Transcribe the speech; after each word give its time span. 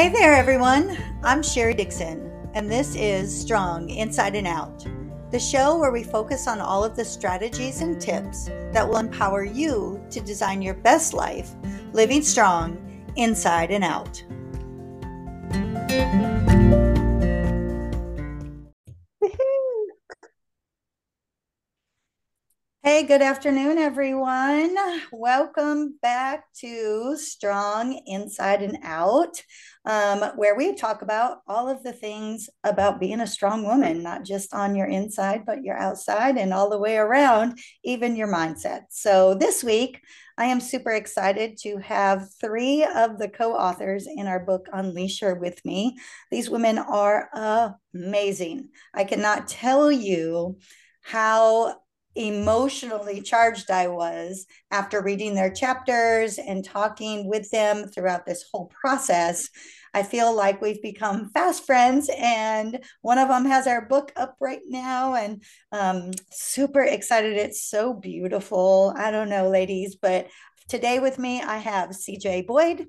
Hey 0.00 0.08
there, 0.08 0.32
everyone. 0.32 0.96
I'm 1.22 1.42
Sherry 1.42 1.74
Dixon, 1.74 2.32
and 2.54 2.70
this 2.72 2.94
is 2.94 3.38
Strong 3.38 3.90
Inside 3.90 4.34
and 4.34 4.46
Out, 4.46 4.86
the 5.30 5.38
show 5.38 5.78
where 5.78 5.92
we 5.92 6.02
focus 6.02 6.48
on 6.48 6.58
all 6.58 6.82
of 6.82 6.96
the 6.96 7.04
strategies 7.04 7.82
and 7.82 8.00
tips 8.00 8.46
that 8.72 8.88
will 8.88 8.96
empower 8.96 9.44
you 9.44 10.02
to 10.08 10.20
design 10.22 10.62
your 10.62 10.72
best 10.72 11.12
life, 11.12 11.50
living 11.92 12.22
strong 12.22 12.78
inside 13.16 13.70
and 13.70 13.84
out. 13.84 14.24
Hey, 22.90 23.04
good 23.04 23.22
afternoon, 23.22 23.78
everyone. 23.78 24.74
Welcome 25.12 25.94
back 26.02 26.52
to 26.54 27.16
Strong 27.16 28.02
Inside 28.04 28.62
and 28.62 28.78
Out, 28.82 29.40
um, 29.84 30.32
where 30.34 30.56
we 30.56 30.74
talk 30.74 31.00
about 31.00 31.38
all 31.46 31.68
of 31.68 31.84
the 31.84 31.92
things 31.92 32.50
about 32.64 32.98
being 32.98 33.20
a 33.20 33.28
strong 33.28 33.62
woman, 33.62 34.02
not 34.02 34.24
just 34.24 34.52
on 34.52 34.74
your 34.74 34.88
inside, 34.88 35.46
but 35.46 35.62
your 35.62 35.76
outside 35.76 36.36
and 36.36 36.52
all 36.52 36.68
the 36.68 36.80
way 36.80 36.96
around, 36.96 37.60
even 37.84 38.16
your 38.16 38.26
mindset. 38.26 38.86
So 38.90 39.34
this 39.34 39.62
week, 39.62 40.00
I 40.36 40.46
am 40.46 40.58
super 40.58 40.90
excited 40.90 41.58
to 41.58 41.76
have 41.76 42.28
three 42.40 42.82
of 42.82 43.18
the 43.18 43.28
co 43.28 43.54
authors 43.54 44.08
in 44.12 44.26
our 44.26 44.40
book, 44.40 44.66
Unleash 44.72 45.20
Her, 45.20 45.36
with 45.36 45.64
me. 45.64 45.96
These 46.32 46.50
women 46.50 46.76
are 46.76 47.70
amazing. 47.94 48.70
I 48.92 49.04
cannot 49.04 49.46
tell 49.46 49.92
you 49.92 50.58
how 51.02 51.76
emotionally 52.16 53.20
charged 53.20 53.70
I 53.70 53.88
was 53.88 54.46
after 54.70 55.02
reading 55.02 55.34
their 55.34 55.50
chapters 55.50 56.38
and 56.38 56.64
talking 56.64 57.28
with 57.28 57.50
them 57.50 57.86
throughout 57.86 58.26
this 58.26 58.44
whole 58.50 58.66
process. 58.80 59.48
I 59.92 60.02
feel 60.02 60.34
like 60.34 60.60
we've 60.60 60.82
become 60.82 61.30
fast 61.30 61.66
friends, 61.66 62.08
and 62.16 62.84
one 63.02 63.18
of 63.18 63.28
them 63.28 63.44
has 63.44 63.66
our 63.66 63.86
book 63.86 64.12
up 64.16 64.36
right 64.40 64.60
now, 64.68 65.14
and 65.14 65.42
um, 65.72 66.12
super 66.30 66.82
excited. 66.82 67.36
It's 67.36 67.62
so 67.62 67.92
beautiful. 67.92 68.94
I 68.96 69.10
don't 69.10 69.28
know, 69.28 69.48
ladies, 69.48 69.96
but 69.96 70.28
today 70.68 71.00
with 71.00 71.18
me 71.18 71.42
I 71.42 71.58
have 71.58 71.90
CJ 71.90 72.46
Boyd, 72.46 72.86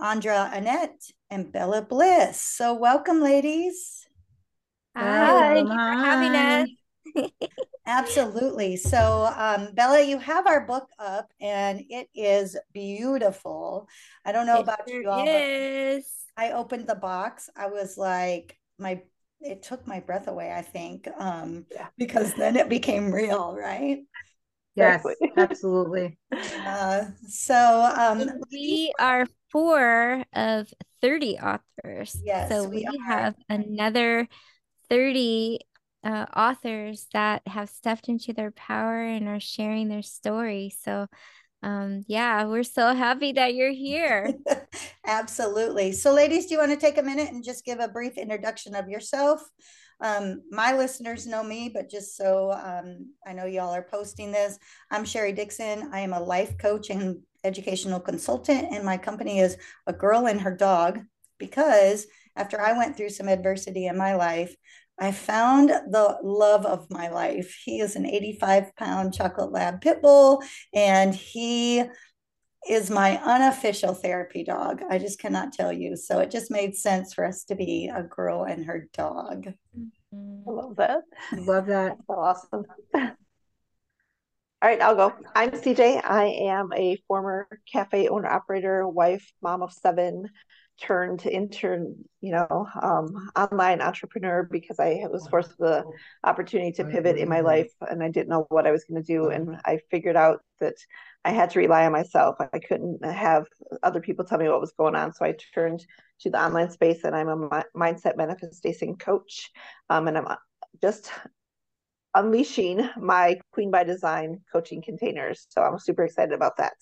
Andra 0.00 0.50
Annette, 0.52 1.02
and 1.30 1.52
Bella 1.52 1.82
Bliss. 1.82 2.40
So 2.40 2.74
welcome, 2.74 3.20
ladies. 3.20 4.08
Hi, 4.96 5.54
thank 5.54 5.68
you 5.68 5.74
for 5.74 6.04
having 6.04 6.34
us. 6.34 6.77
Absolutely. 7.86 8.76
So, 8.76 9.32
um, 9.34 9.70
Bella, 9.72 10.02
you 10.02 10.18
have 10.18 10.46
our 10.46 10.66
book 10.66 10.88
up 10.98 11.32
and 11.40 11.82
it 11.88 12.08
is 12.14 12.56
beautiful. 12.74 13.88
I 14.26 14.32
don't 14.32 14.46
know 14.46 14.58
it 14.58 14.62
about 14.62 14.88
sure 14.88 15.02
you 15.02 15.08
all. 15.08 15.26
Is. 15.26 16.06
I 16.36 16.52
opened 16.52 16.86
the 16.86 16.94
box. 16.94 17.48
I 17.56 17.68
was 17.68 17.96
like, 17.96 18.58
my 18.78 19.02
it 19.40 19.62
took 19.62 19.86
my 19.86 20.00
breath 20.00 20.28
away, 20.28 20.52
I 20.52 20.62
think, 20.62 21.08
um, 21.18 21.64
because 21.96 22.34
then 22.34 22.56
it 22.56 22.68
became 22.68 23.12
real, 23.12 23.54
right? 23.56 24.00
Yes, 24.74 25.04
absolutely. 25.36 26.18
Uh, 26.66 27.04
so 27.26 27.92
um, 27.96 28.30
we 28.50 28.92
are 28.98 29.26
four 29.50 30.24
of 30.32 30.72
30 31.00 31.38
authors. 31.38 32.20
Yes. 32.22 32.50
So 32.50 32.68
we, 32.68 32.86
we 32.88 33.00
have 33.06 33.34
another 33.48 34.28
30 34.88 35.60
uh, 36.04 36.26
authors 36.36 37.06
that 37.12 37.42
have 37.46 37.68
stepped 37.68 38.08
into 38.08 38.32
their 38.32 38.50
power 38.52 39.02
and 39.02 39.28
are 39.28 39.40
sharing 39.40 39.88
their 39.88 40.02
story. 40.02 40.72
So, 40.82 41.06
um, 41.62 42.04
yeah, 42.06 42.44
we're 42.44 42.62
so 42.62 42.94
happy 42.94 43.32
that 43.32 43.54
you're 43.54 43.72
here. 43.72 44.32
Absolutely. 45.06 45.92
So, 45.92 46.12
ladies, 46.12 46.46
do 46.46 46.54
you 46.54 46.60
want 46.60 46.70
to 46.70 46.76
take 46.76 46.98
a 46.98 47.02
minute 47.02 47.30
and 47.30 47.44
just 47.44 47.64
give 47.64 47.80
a 47.80 47.88
brief 47.88 48.16
introduction 48.16 48.74
of 48.74 48.88
yourself? 48.88 49.42
Um, 50.00 50.42
my 50.50 50.74
listeners 50.74 51.26
know 51.26 51.42
me, 51.42 51.70
but 51.74 51.90
just 51.90 52.16
so 52.16 52.52
um, 52.52 53.12
I 53.26 53.32
know 53.32 53.46
y'all 53.46 53.74
are 53.74 53.86
posting 53.90 54.30
this, 54.30 54.56
I'm 54.92 55.04
Sherry 55.04 55.32
Dixon. 55.32 55.90
I 55.92 56.00
am 56.00 56.12
a 56.12 56.22
life 56.22 56.56
coach 56.58 56.90
and 56.90 57.18
educational 57.42 57.98
consultant, 57.98 58.68
and 58.70 58.84
my 58.84 58.96
company 58.96 59.40
is 59.40 59.56
A 59.88 59.92
Girl 59.92 60.26
and 60.26 60.40
Her 60.40 60.54
Dog 60.54 61.00
because 61.38 62.06
after 62.36 62.60
I 62.60 62.76
went 62.76 62.96
through 62.96 63.10
some 63.10 63.28
adversity 63.28 63.86
in 63.86 63.98
my 63.98 64.14
life, 64.14 64.54
I 65.00 65.12
found 65.12 65.70
the 65.70 66.18
love 66.22 66.66
of 66.66 66.90
my 66.90 67.08
life. 67.08 67.56
He 67.64 67.80
is 67.80 67.96
an 67.96 68.06
85 68.06 68.74
pound 68.76 69.14
chocolate 69.14 69.52
lab 69.52 69.80
pit 69.80 70.02
bull, 70.02 70.42
and 70.74 71.14
he 71.14 71.84
is 72.68 72.90
my 72.90 73.18
unofficial 73.22 73.94
therapy 73.94 74.44
dog. 74.44 74.82
I 74.90 74.98
just 74.98 75.18
cannot 75.18 75.52
tell 75.52 75.72
you. 75.72 75.96
So 75.96 76.18
it 76.18 76.30
just 76.30 76.50
made 76.50 76.76
sense 76.76 77.14
for 77.14 77.24
us 77.24 77.44
to 77.44 77.54
be 77.54 77.90
a 77.94 78.02
girl 78.02 78.44
and 78.44 78.66
her 78.66 78.88
dog. 78.92 79.46
Mm-hmm. 80.14 80.48
I 80.48 80.52
love 80.52 80.76
that. 80.76 81.02
Love 81.32 81.66
that. 81.66 81.96
So 82.06 82.14
awesome. 82.14 82.64
All 84.60 84.68
right, 84.68 84.82
I'll 84.82 84.96
go. 84.96 85.12
I'm 85.36 85.50
CJ. 85.50 86.04
I 86.04 86.24
am 86.24 86.72
a 86.74 86.96
former 87.06 87.46
cafe 87.72 88.08
owner, 88.08 88.28
operator, 88.28 88.88
wife, 88.88 89.32
mom 89.40 89.62
of 89.62 89.72
seven, 89.72 90.28
turned 90.80 91.26
intern, 91.26 91.94
you 92.20 92.32
know 92.32 92.66
um, 92.80 93.30
online 93.36 93.80
entrepreneur 93.80 94.48
because 94.50 94.78
I 94.78 95.04
was 95.10 95.26
forced 95.28 95.50
with 95.58 95.58
the 95.58 95.84
opportunity 96.24 96.72
to 96.72 96.84
pivot 96.84 97.16
in 97.16 97.28
my 97.28 97.40
life 97.40 97.72
and 97.88 98.02
I 98.02 98.10
didn't 98.10 98.28
know 98.28 98.46
what 98.48 98.66
I 98.66 98.70
was 98.70 98.84
going 98.84 99.02
to 99.02 99.06
do 99.06 99.28
and 99.28 99.56
I 99.64 99.80
figured 99.90 100.16
out 100.16 100.40
that 100.60 100.74
I 101.24 101.30
had 101.30 101.50
to 101.50 101.58
rely 101.58 101.86
on 101.86 101.92
myself. 101.92 102.36
I 102.40 102.58
couldn't 102.58 103.04
have 103.04 103.44
other 103.82 104.00
people 104.00 104.24
tell 104.24 104.38
me 104.38 104.48
what 104.48 104.60
was 104.60 104.72
going 104.72 104.94
on, 104.94 105.12
so 105.12 105.24
I 105.24 105.34
turned 105.54 105.84
to 106.20 106.30
the 106.30 106.42
online 106.42 106.70
space 106.70 107.04
and 107.04 107.14
I'm 107.14 107.28
a 107.28 107.64
mindset 107.76 108.16
manifestation 108.16 108.96
coach 108.96 109.50
um, 109.90 110.08
and 110.08 110.18
I'm 110.18 110.26
uh, 110.26 110.36
just 110.80 111.10
unleashing 112.14 112.88
my 112.96 113.38
Queen 113.52 113.70
by 113.70 113.84
Design 113.84 114.40
coaching 114.52 114.82
containers. 114.82 115.46
So 115.50 115.62
I'm 115.62 115.78
super 115.78 116.04
excited 116.04 116.32
about 116.32 116.56
that. 116.58 116.74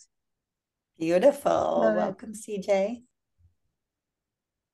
Beautiful. 0.99 1.93
Welcome, 1.95 2.33
CJ. 2.33 3.03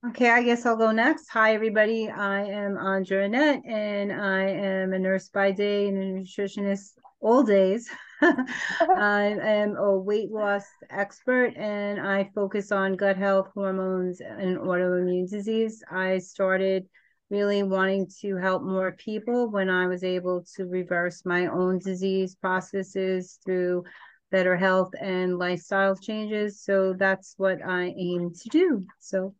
Okay, 0.08 0.30
I 0.30 0.42
guess 0.42 0.66
I'll 0.66 0.76
go 0.76 0.90
next. 0.90 1.28
Hi, 1.28 1.54
everybody. 1.54 2.10
I 2.10 2.42
am 2.42 2.76
Andra 2.76 3.22
Annette, 3.24 3.64
and 3.64 4.10
I 4.12 4.48
am 4.48 4.92
a 4.92 4.98
nurse 4.98 5.28
by 5.28 5.52
day 5.52 5.86
and 5.86 5.96
a 5.96 6.20
nutritionist 6.20 6.94
all 7.20 7.44
days. 7.44 7.88
I 8.20 9.38
am 9.40 9.76
a 9.76 9.96
weight 9.96 10.32
loss 10.32 10.64
expert, 10.90 11.54
and 11.56 12.00
I 12.00 12.28
focus 12.34 12.72
on 12.72 12.96
gut 12.96 13.16
health, 13.16 13.50
hormones, 13.54 14.20
and 14.20 14.58
autoimmune 14.58 15.30
disease. 15.30 15.84
I 15.88 16.18
started 16.18 16.88
really 17.30 17.62
wanting 17.62 18.08
to 18.22 18.34
help 18.38 18.64
more 18.64 18.90
people 18.98 19.52
when 19.52 19.70
I 19.70 19.86
was 19.86 20.02
able 20.02 20.44
to 20.56 20.64
reverse 20.64 21.24
my 21.24 21.46
own 21.46 21.78
disease 21.78 22.34
processes 22.34 23.38
through 23.44 23.84
better 24.32 24.56
health 24.56 24.90
and 25.00 25.38
lifestyle 25.38 25.94
changes. 25.94 26.60
So 26.60 26.92
that's 26.92 27.34
what 27.36 27.64
I 27.64 27.94
aim 27.96 28.32
to 28.34 28.48
do. 28.48 28.84
So 28.98 29.34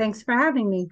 Thanks 0.00 0.22
for 0.22 0.32
having 0.32 0.70
me. 0.70 0.88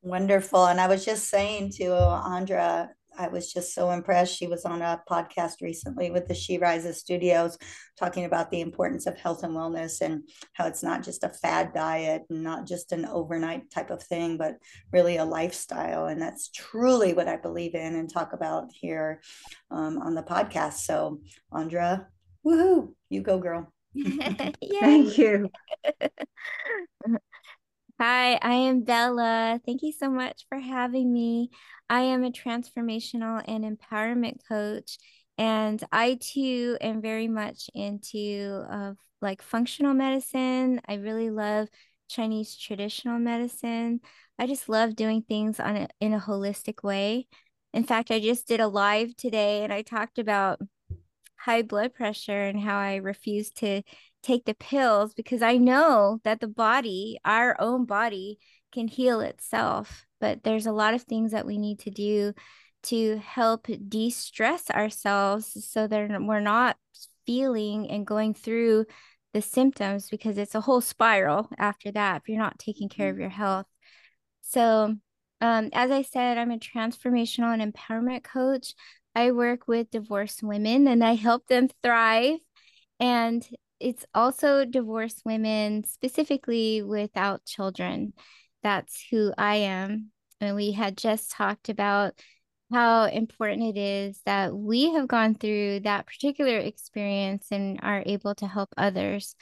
Wonderful. 0.00 0.64
And 0.68 0.80
I 0.80 0.86
was 0.86 1.04
just 1.04 1.28
saying 1.28 1.72
to 1.72 1.92
Andra, 1.92 2.88
I 3.18 3.28
was 3.28 3.52
just 3.52 3.74
so 3.74 3.90
impressed. 3.90 4.34
She 4.34 4.46
was 4.46 4.64
on 4.64 4.80
a 4.80 5.02
podcast 5.06 5.60
recently 5.60 6.10
with 6.10 6.28
the 6.28 6.34
She 6.34 6.56
Rises 6.56 6.98
Studios 6.98 7.58
talking 7.98 8.24
about 8.24 8.50
the 8.50 8.62
importance 8.62 9.06
of 9.06 9.18
health 9.18 9.42
and 9.42 9.52
wellness 9.52 10.00
and 10.00 10.22
how 10.54 10.66
it's 10.66 10.82
not 10.82 11.02
just 11.02 11.24
a 11.24 11.28
fad 11.28 11.74
diet 11.74 12.22
and 12.30 12.42
not 12.42 12.66
just 12.66 12.92
an 12.92 13.04
overnight 13.04 13.70
type 13.70 13.90
of 13.90 14.02
thing, 14.02 14.38
but 14.38 14.56
really 14.94 15.18
a 15.18 15.26
lifestyle. 15.26 16.06
And 16.06 16.22
that's 16.22 16.48
truly 16.48 17.12
what 17.12 17.28
I 17.28 17.36
believe 17.36 17.74
in 17.74 17.96
and 17.96 18.10
talk 18.10 18.32
about 18.32 18.70
here 18.72 19.20
um, 19.70 19.98
on 19.98 20.14
the 20.14 20.22
podcast. 20.22 20.78
So, 20.86 21.20
Andra, 21.52 22.06
woohoo, 22.46 22.94
you 23.10 23.20
go, 23.20 23.38
girl. 23.40 23.70
Thank 24.80 25.18
you. 25.18 25.50
Hi, 28.00 28.34
I 28.42 28.54
am 28.54 28.82
Bella. 28.82 29.60
Thank 29.66 29.82
you 29.82 29.92
so 29.92 30.08
much 30.10 30.46
for 30.48 30.58
having 30.58 31.12
me. 31.12 31.50
I 31.90 32.02
am 32.02 32.22
a 32.22 32.30
transformational 32.30 33.42
and 33.48 33.64
empowerment 33.64 34.38
coach, 34.48 34.98
and 35.36 35.82
I 35.90 36.18
too 36.20 36.76
am 36.80 37.00
very 37.02 37.26
much 37.26 37.68
into 37.74 38.64
uh, 38.70 38.92
like 39.20 39.42
functional 39.42 39.94
medicine. 39.94 40.80
I 40.88 40.94
really 40.94 41.30
love 41.30 41.68
Chinese 42.08 42.56
traditional 42.56 43.18
medicine. 43.18 44.00
I 44.38 44.46
just 44.46 44.68
love 44.68 44.94
doing 44.94 45.22
things 45.22 45.58
on 45.58 45.76
a, 45.76 45.88
in 46.00 46.14
a 46.14 46.20
holistic 46.20 46.84
way. 46.84 47.26
In 47.74 47.82
fact, 47.82 48.10
I 48.12 48.20
just 48.20 48.46
did 48.46 48.60
a 48.60 48.68
live 48.68 49.16
today 49.16 49.64
and 49.64 49.72
I 49.72 49.82
talked 49.82 50.18
about 50.18 50.60
high 51.36 51.62
blood 51.62 51.94
pressure 51.94 52.42
and 52.44 52.60
how 52.60 52.78
I 52.78 52.96
refuse 52.96 53.50
to 53.50 53.82
take 54.22 54.44
the 54.44 54.54
pills 54.54 55.14
because 55.14 55.42
I 55.42 55.56
know 55.56 56.20
that 56.24 56.40
the 56.40 56.48
body, 56.48 57.18
our 57.24 57.56
own 57.60 57.84
body, 57.84 58.38
can 58.72 58.88
heal 58.88 59.20
itself. 59.20 60.04
But 60.20 60.42
there's 60.42 60.66
a 60.66 60.72
lot 60.72 60.94
of 60.94 61.02
things 61.02 61.32
that 61.32 61.46
we 61.46 61.58
need 61.58 61.80
to 61.80 61.90
do 61.90 62.34
to 62.84 63.18
help 63.18 63.66
de 63.88 64.10
stress 64.10 64.70
ourselves 64.70 65.66
so 65.68 65.86
that 65.86 66.22
we're 66.22 66.40
not 66.40 66.76
feeling 67.26 67.90
and 67.90 68.06
going 68.06 68.34
through 68.34 68.86
the 69.34 69.42
symptoms 69.42 70.08
because 70.08 70.38
it's 70.38 70.54
a 70.54 70.60
whole 70.60 70.80
spiral 70.80 71.48
after 71.58 71.92
that 71.92 72.22
if 72.22 72.28
you're 72.28 72.38
not 72.38 72.58
taking 72.58 72.88
care 72.88 73.08
of 73.08 73.14
mm-hmm. 73.14 73.22
your 73.22 73.30
health. 73.30 73.66
So, 74.42 74.96
um, 75.40 75.68
as 75.72 75.90
I 75.90 76.02
said, 76.02 76.38
I'm 76.38 76.50
a 76.50 76.58
transformational 76.58 77.52
and 77.52 77.72
empowerment 77.72 78.24
coach. 78.24 78.74
I 79.14 79.32
work 79.32 79.68
with 79.68 79.90
divorced 79.90 80.42
women 80.42 80.88
and 80.88 81.04
I 81.04 81.14
help 81.14 81.46
them 81.46 81.68
thrive. 81.82 82.38
And 82.98 83.46
it's 83.80 84.04
also 84.14 84.64
divorced 84.64 85.22
women 85.24 85.84
specifically 85.84 86.82
without 86.82 87.44
children. 87.44 88.12
That's 88.62 89.04
who 89.10 89.32
I 89.36 89.56
am. 89.56 90.10
And 90.40 90.56
we 90.56 90.72
had 90.72 90.96
just 90.96 91.30
talked 91.30 91.68
about 91.68 92.14
how 92.72 93.04
important 93.04 93.76
it 93.76 93.80
is 93.80 94.20
that 94.26 94.54
we 94.54 94.92
have 94.92 95.08
gone 95.08 95.34
through 95.34 95.80
that 95.80 96.06
particular 96.06 96.58
experience 96.58 97.46
and 97.50 97.80
are 97.82 98.02
able 98.04 98.34
to 98.36 98.46
help 98.46 98.68
others. 98.76 99.34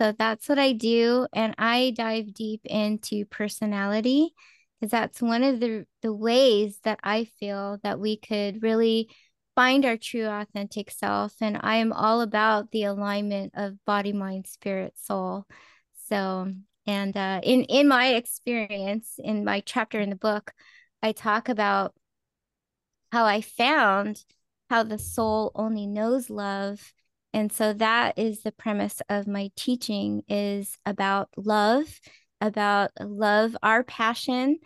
So 0.00 0.12
that's 0.12 0.48
what 0.48 0.58
I 0.58 0.72
do. 0.72 1.26
And 1.32 1.54
I 1.56 1.92
dive 1.96 2.34
deep 2.34 2.62
into 2.64 3.24
personality 3.26 4.34
because 4.80 4.90
that's 4.90 5.22
one 5.22 5.44
of 5.44 5.60
the, 5.60 5.86
the 6.02 6.12
ways 6.12 6.78
that 6.82 6.98
I 7.02 7.26
feel 7.38 7.78
that 7.84 8.00
we 8.00 8.16
could 8.16 8.62
really 8.62 9.08
find 9.54 9.84
our 9.84 9.96
true 9.96 10.26
authentic 10.26 10.90
self. 10.90 11.34
And 11.40 11.58
I 11.62 11.76
am 11.76 11.92
all 11.92 12.20
about 12.20 12.70
the 12.70 12.84
alignment 12.84 13.52
of 13.54 13.84
body, 13.84 14.12
mind, 14.12 14.46
spirit, 14.46 14.94
soul. 14.96 15.46
So, 16.08 16.52
and 16.86 17.16
uh, 17.16 17.40
in 17.42 17.64
in 17.64 17.88
my 17.88 18.14
experience, 18.14 19.14
in 19.18 19.44
my 19.44 19.60
chapter 19.60 20.00
in 20.00 20.10
the 20.10 20.16
book, 20.16 20.52
I 21.02 21.12
talk 21.12 21.48
about 21.48 21.94
how 23.12 23.24
I 23.24 23.40
found 23.40 24.24
how 24.70 24.82
the 24.82 24.98
soul 24.98 25.52
only 25.54 25.86
knows 25.86 26.30
love. 26.30 26.92
And 27.32 27.52
so 27.52 27.72
that 27.74 28.18
is 28.18 28.42
the 28.42 28.52
premise 28.52 29.00
of 29.08 29.26
my 29.26 29.50
teaching 29.56 30.22
is 30.28 30.78
about 30.86 31.28
love, 31.36 32.00
about 32.40 32.90
love, 33.00 33.56
our 33.62 33.82
passion, 33.84 34.58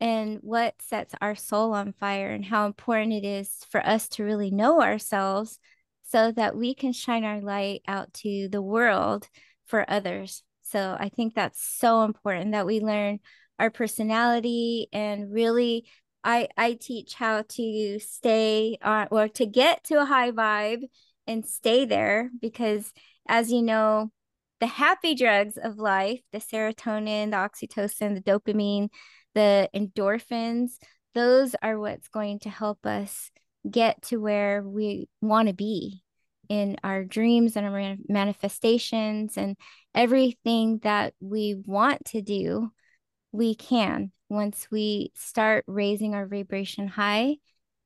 and 0.00 0.38
what 0.40 0.74
sets 0.80 1.14
our 1.20 1.34
soul 1.34 1.74
on 1.74 1.92
fire 1.92 2.30
and 2.30 2.44
how 2.44 2.66
important 2.66 3.12
it 3.12 3.24
is 3.24 3.50
for 3.70 3.84
us 3.86 4.08
to 4.08 4.24
really 4.24 4.50
know 4.50 4.80
ourselves 4.80 5.58
so 6.04 6.32
that 6.32 6.56
we 6.56 6.74
can 6.74 6.92
shine 6.92 7.24
our 7.24 7.40
light 7.40 7.82
out 7.86 8.12
to 8.14 8.48
the 8.50 8.62
world 8.62 9.28
for 9.66 9.88
others. 9.88 10.42
So 10.62 10.96
I 10.98 11.08
think 11.08 11.34
that's 11.34 11.62
so 11.62 12.02
important 12.04 12.52
that 12.52 12.66
we 12.66 12.80
learn 12.80 13.20
our 13.58 13.70
personality 13.70 14.88
and 14.92 15.32
really 15.32 15.86
I 16.24 16.48
I 16.56 16.74
teach 16.74 17.14
how 17.14 17.44
to 17.48 17.98
stay 18.00 18.78
on 18.82 19.08
or 19.10 19.28
to 19.28 19.46
get 19.46 19.84
to 19.84 20.00
a 20.00 20.04
high 20.04 20.32
vibe 20.32 20.82
and 21.26 21.46
stay 21.46 21.84
there 21.84 22.30
because 22.40 22.92
as 23.28 23.52
you 23.52 23.62
know 23.62 24.10
the 24.60 24.66
happy 24.66 25.14
drugs 25.14 25.56
of 25.56 25.78
life 25.78 26.20
the 26.32 26.38
serotonin 26.38 27.30
the 27.30 27.36
oxytocin 27.36 28.14
the 28.14 28.22
dopamine 28.22 28.88
the 29.34 29.68
endorphins 29.74 30.72
those 31.14 31.56
are 31.62 31.78
what's 31.78 32.08
going 32.08 32.38
to 32.40 32.50
help 32.50 32.86
us 32.86 33.30
get 33.68 34.00
to 34.02 34.18
where 34.18 34.62
we 34.62 35.08
want 35.20 35.48
to 35.48 35.54
be 35.54 36.02
in 36.48 36.76
our 36.82 37.04
dreams 37.04 37.56
and 37.56 37.66
our 37.66 37.96
manifestations 38.08 39.36
and 39.36 39.56
everything 39.94 40.78
that 40.82 41.14
we 41.20 41.54
want 41.66 42.04
to 42.04 42.22
do 42.22 42.70
we 43.32 43.54
can 43.54 44.10
once 44.28 44.68
we 44.70 45.12
start 45.14 45.64
raising 45.66 46.14
our 46.14 46.26
vibration 46.26 46.88
high. 46.88 47.36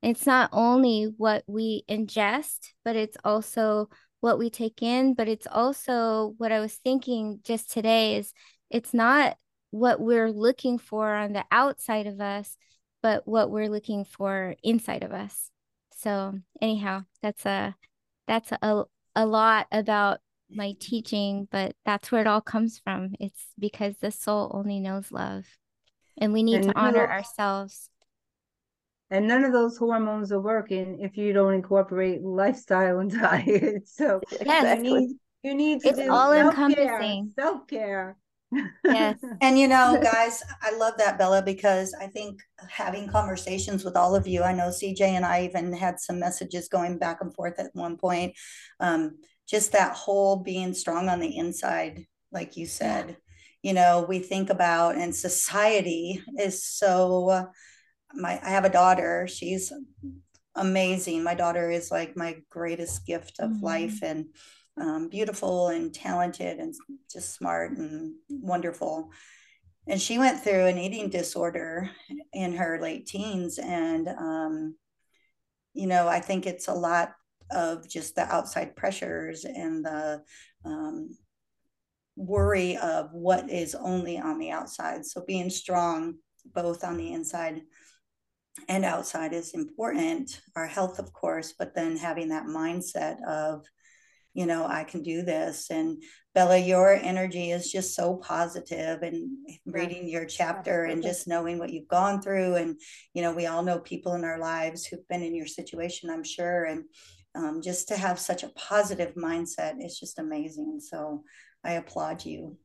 It's 0.01 0.25
not 0.25 0.49
only 0.51 1.05
what 1.17 1.43
we 1.47 1.83
ingest, 1.89 2.73
but 2.83 2.95
it's 2.95 3.17
also 3.23 3.89
what 4.19 4.37
we 4.37 4.49
take 4.49 4.81
in. 4.81 5.15
But 5.15 5.27
it's 5.27 5.47
also 5.47 6.35
what 6.37 6.51
I 6.51 6.59
was 6.59 6.73
thinking 6.75 7.39
just 7.43 7.71
today 7.71 8.17
is 8.17 8.33
it's 8.69 8.93
not 8.93 9.37
what 9.75 9.99
we're 9.99 10.31
looking 10.31 10.77
for 10.77 11.13
on 11.13 11.33
the 11.33 11.43
outside 11.51 12.07
of 12.07 12.21
us, 12.21 12.57
but 13.03 13.27
what 13.27 13.51
we're 13.51 13.69
looking 13.69 14.05
for 14.05 14.55
inside 14.63 15.03
of 15.03 15.11
us. 15.11 15.51
So 15.97 16.39
anyhow, 16.61 17.03
that's 17.21 17.45
a 17.45 17.75
that's 18.25 18.51
a 18.53 18.85
a 19.15 19.25
lot 19.25 19.67
about 19.71 20.19
my 20.49 20.75
teaching, 20.79 21.47
but 21.51 21.75
that's 21.85 22.11
where 22.11 22.21
it 22.21 22.27
all 22.27 22.41
comes 22.41 22.79
from. 22.79 23.15
It's 23.19 23.47
because 23.59 23.97
the 23.97 24.11
soul 24.11 24.49
only 24.53 24.79
knows 24.79 25.11
love. 25.11 25.45
And 26.17 26.31
we 26.31 26.43
need 26.43 26.55
and 26.55 26.65
to 26.65 26.79
honor 26.79 27.05
ourselves. 27.05 27.89
And 29.11 29.27
none 29.27 29.43
of 29.43 29.51
those 29.51 29.77
hormones 29.77 30.31
are 30.31 30.39
working 30.39 30.99
if 31.01 31.17
you 31.17 31.33
don't 31.33 31.53
incorporate 31.53 32.21
lifestyle 32.23 32.99
and 32.99 33.11
diet. 33.21 33.87
So 33.87 34.21
yes, 34.45 34.77
you 34.77 34.83
need, 34.83 35.15
you 35.43 35.53
need 35.53 35.81
to 35.81 35.89
it's 35.89 35.99
do 35.99 36.11
all 36.11 36.31
encompassing 36.31 37.33
self 37.35 37.67
care. 37.67 38.17
Yes. 38.83 39.17
and 39.41 39.57
you 39.57 39.67
know, 39.67 39.99
guys, 40.01 40.43
I 40.61 40.75
love 40.75 40.93
that, 40.97 41.17
Bella, 41.17 41.41
because 41.41 41.93
I 41.99 42.07
think 42.07 42.39
having 42.69 43.07
conversations 43.07 43.83
with 43.83 43.95
all 43.95 44.15
of 44.15 44.27
you, 44.27 44.43
I 44.43 44.53
know 44.53 44.69
CJ 44.69 45.01
and 45.01 45.25
I 45.25 45.45
even 45.45 45.73
had 45.73 45.99
some 45.99 46.19
messages 46.19 46.67
going 46.67 46.97
back 46.97 47.21
and 47.21 47.33
forth 47.33 47.59
at 47.59 47.71
one 47.73 47.97
point. 47.97 48.33
Um, 48.79 49.17
just 49.47 49.71
that 49.71 49.95
whole 49.95 50.37
being 50.37 50.73
strong 50.73 51.09
on 51.09 51.19
the 51.19 51.37
inside, 51.37 52.05
like 52.31 52.57
you 52.57 52.65
said. 52.65 53.17
You 53.61 53.73
know, 53.73 54.05
we 54.07 54.19
think 54.19 54.49
about 54.49 54.95
and 54.95 55.15
society 55.15 56.21
is 56.37 56.63
so 56.63 57.47
my 58.13 58.39
I 58.43 58.49
have 58.49 58.65
a 58.65 58.69
daughter, 58.69 59.27
she's 59.27 59.71
amazing. 60.55 61.23
My 61.23 61.35
daughter 61.35 61.69
is 61.69 61.91
like 61.91 62.15
my 62.15 62.37
greatest 62.49 63.05
gift 63.05 63.39
of 63.39 63.51
mm-hmm. 63.51 63.65
life 63.65 63.99
and 64.01 64.27
um, 64.79 65.09
beautiful 65.09 65.69
and 65.69 65.93
talented 65.93 66.59
and 66.59 66.73
just 67.11 67.33
smart 67.33 67.77
and 67.77 68.15
wonderful. 68.29 69.11
And 69.87 70.01
she 70.01 70.17
went 70.17 70.41
through 70.41 70.65
an 70.65 70.77
eating 70.77 71.09
disorder 71.09 71.89
in 72.33 72.55
her 72.55 72.79
late 72.81 73.05
teens. 73.05 73.59
And, 73.59 74.07
um, 74.07 74.75
you 75.73 75.87
know, 75.87 76.07
I 76.07 76.19
think 76.19 76.45
it's 76.45 76.67
a 76.67 76.73
lot 76.73 77.13
of 77.51 77.87
just 77.87 78.15
the 78.15 78.23
outside 78.23 78.75
pressures 78.75 79.45
and 79.45 79.85
the 79.85 80.23
um, 80.65 81.09
worry 82.15 82.77
of 82.77 83.09
what 83.11 83.49
is 83.49 83.75
only 83.75 84.17
on 84.17 84.39
the 84.39 84.51
outside. 84.51 85.05
So 85.05 85.23
being 85.25 85.49
strong 85.49 86.15
both 86.53 86.83
on 86.83 86.97
the 86.97 87.13
inside 87.13 87.61
and 88.67 88.85
outside 88.85 89.33
is 89.33 89.53
important. 89.53 90.41
Our 90.55 90.67
health, 90.67 90.99
of 90.99 91.11
course, 91.11 91.53
but 91.57 91.75
then 91.75 91.97
having 91.97 92.29
that 92.29 92.45
mindset 92.45 93.23
of, 93.27 93.65
you 94.35 94.45
know, 94.45 94.67
I 94.67 94.83
can 94.83 95.01
do 95.01 95.23
this. 95.23 95.71
And 95.71 96.03
Bella, 96.33 96.57
your 96.57 96.93
energy 96.93 97.51
is 97.51 97.71
just 97.71 97.95
so 97.95 98.17
positive 98.17 99.01
and 99.01 99.29
reading 99.65 100.09
your 100.09 100.25
chapter 100.25 100.83
and 100.83 101.01
just 101.01 101.25
knowing 101.25 101.57
what 101.57 101.71
you've 101.71 101.87
gone 101.87 102.21
through. 102.21 102.55
And, 102.55 102.77
you 103.13 103.21
know, 103.21 103.33
we 103.33 103.45
all 103.45 103.63
know 103.63 103.79
people 103.79 104.13
in 104.13 104.25
our 104.25 104.37
lives 104.37 104.85
who've 104.85 105.07
been 105.07 105.23
in 105.23 105.33
your 105.33 105.47
situation, 105.47 106.09
I'm 106.09 106.25
sure. 106.25 106.65
And 106.65 106.83
um, 107.33 107.61
just 107.61 107.87
to 107.87 107.95
have 107.95 108.19
such 108.19 108.43
a 108.43 108.49
positive 108.49 109.15
mindset 109.15 109.75
is 109.79 109.97
just 109.97 110.19
amazing. 110.19 110.81
So 110.81 111.23
I 111.63 111.73
applaud 111.73 112.25
you. 112.25 112.57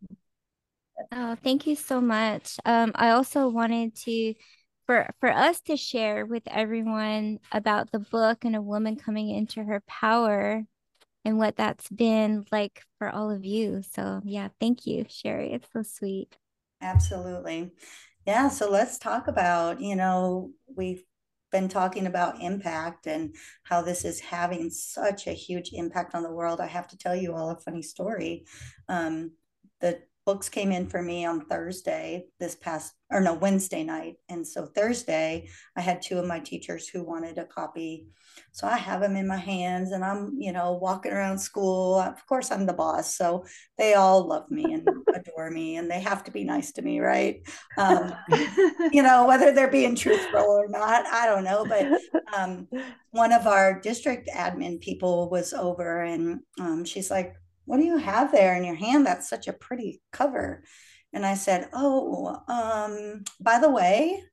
Oh, 1.12 1.36
thank 1.36 1.68
you 1.68 1.76
so 1.76 2.00
much. 2.00 2.56
Um, 2.64 2.90
I 2.96 3.10
also 3.10 3.48
wanted 3.48 3.94
to 4.06 4.34
for 4.86 5.08
for 5.20 5.30
us 5.30 5.60
to 5.62 5.76
share 5.76 6.26
with 6.26 6.42
everyone 6.48 7.38
about 7.52 7.92
the 7.92 8.00
book 8.00 8.44
and 8.44 8.56
a 8.56 8.60
woman 8.60 8.96
coming 8.96 9.30
into 9.30 9.62
her 9.62 9.82
power 9.86 10.64
and 11.24 11.38
what 11.38 11.56
that's 11.56 11.88
been 11.88 12.44
like 12.50 12.82
for 12.98 13.10
all 13.10 13.30
of 13.30 13.44
you. 13.44 13.82
So 13.82 14.20
yeah, 14.24 14.48
thank 14.60 14.86
you, 14.86 15.04
Sherry. 15.08 15.52
It's 15.52 15.68
so 15.72 15.82
sweet. 15.82 16.36
Absolutely. 16.80 17.72
Yeah, 18.26 18.48
so 18.48 18.70
let's 18.70 18.98
talk 18.98 19.28
about, 19.28 19.80
you 19.80 19.96
know, 19.96 20.50
we've 20.76 21.02
been 21.50 21.68
talking 21.68 22.06
about 22.06 22.40
impact 22.40 23.06
and 23.06 23.34
how 23.64 23.82
this 23.82 24.04
is 24.04 24.20
having 24.20 24.70
such 24.70 25.26
a 25.26 25.32
huge 25.32 25.70
impact 25.72 26.14
on 26.14 26.22
the 26.22 26.30
world. 26.30 26.60
I 26.60 26.66
have 26.66 26.86
to 26.88 26.96
tell 26.96 27.16
you 27.16 27.34
all 27.34 27.50
a 27.50 27.56
funny 27.56 27.82
story. 27.82 28.44
Um, 28.88 29.32
the 29.80 30.00
books 30.26 30.48
came 30.48 30.70
in 30.70 30.86
for 30.86 31.02
me 31.02 31.24
on 31.24 31.46
Thursday 31.46 32.26
this 32.38 32.54
past 32.54 32.94
or 33.10 33.20
no 33.20 33.34
Wednesday 33.34 33.82
night. 33.82 34.16
And 34.28 34.46
so 34.46 34.66
Thursday 34.66 35.48
I 35.76 35.80
had 35.80 36.02
two 36.02 36.18
of 36.18 36.26
my 36.26 36.38
teachers 36.38 36.88
who 36.88 37.02
wanted 37.02 37.38
a 37.38 37.44
copy. 37.44 38.06
So 38.52 38.66
I 38.66 38.76
have 38.76 39.00
them 39.00 39.16
in 39.16 39.26
my 39.26 39.36
hands 39.36 39.90
and 39.90 40.04
I'm 40.04 40.36
you 40.38 40.52
know 40.52 40.72
walking 40.72 41.12
around 41.12 41.38
school. 41.38 41.98
Of 41.98 42.24
course 42.26 42.50
I'm 42.50 42.66
the 42.66 42.72
boss 42.72 43.16
so 43.16 43.44
they 43.78 43.94
all 43.94 44.26
love 44.26 44.50
me 44.50 44.72
and 44.72 44.86
adore 45.14 45.50
me 45.50 45.76
and 45.76 45.90
they 45.90 46.00
have 46.00 46.22
to 46.24 46.30
be 46.30 46.44
nice 46.44 46.72
to 46.72 46.82
me 46.82 47.00
right? 47.00 47.40
Um, 47.76 48.12
you 48.92 49.02
know 49.02 49.26
whether 49.26 49.52
they're 49.52 49.70
being 49.70 49.96
truthful 49.96 50.40
or 50.40 50.68
not 50.68 51.06
I 51.06 51.26
don't 51.26 51.44
know 51.44 51.66
but 51.66 52.00
um, 52.36 52.68
one 53.10 53.32
of 53.32 53.46
our 53.46 53.80
district 53.80 54.28
admin 54.32 54.80
people 54.80 55.30
was 55.30 55.52
over 55.52 56.02
and 56.02 56.40
um, 56.60 56.84
she's 56.84 57.10
like 57.10 57.34
what 57.70 57.76
do 57.76 57.84
you 57.84 57.98
have 57.98 58.32
there 58.32 58.56
in 58.56 58.64
your 58.64 58.74
hand? 58.74 59.06
That's 59.06 59.28
such 59.28 59.46
a 59.46 59.52
pretty 59.52 60.02
cover. 60.10 60.64
And 61.12 61.24
I 61.24 61.34
said, 61.34 61.68
Oh, 61.72 62.42
um, 62.48 63.22
by 63.40 63.60
the 63.60 63.70
way, 63.70 64.24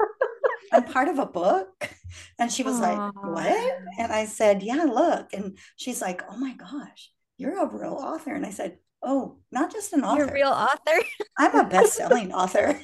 I'm 0.72 0.84
part 0.84 1.08
of 1.08 1.18
a 1.18 1.26
book. 1.26 1.90
And 2.38 2.50
she 2.50 2.62
was 2.62 2.76
Aww. 2.76 2.80
like, 2.80 3.14
What? 3.22 3.72
And 3.98 4.10
I 4.10 4.24
said, 4.24 4.62
Yeah, 4.62 4.84
look. 4.84 5.34
And 5.34 5.58
she's 5.76 6.00
like, 6.00 6.22
Oh 6.30 6.38
my 6.38 6.54
gosh. 6.54 7.10
You're 7.36 7.62
a 7.62 7.66
real 7.66 7.98
author. 8.00 8.32
And 8.32 8.46
I 8.46 8.50
said, 8.50 8.78
Oh, 9.02 9.40
not 9.52 9.70
just 9.70 9.92
an 9.92 10.02
author. 10.02 10.20
You're 10.20 10.30
a 10.30 10.32
real 10.32 10.48
author. 10.48 10.98
I'm 11.36 11.54
a 11.54 11.68
best-selling 11.68 12.32
author. 12.32 12.80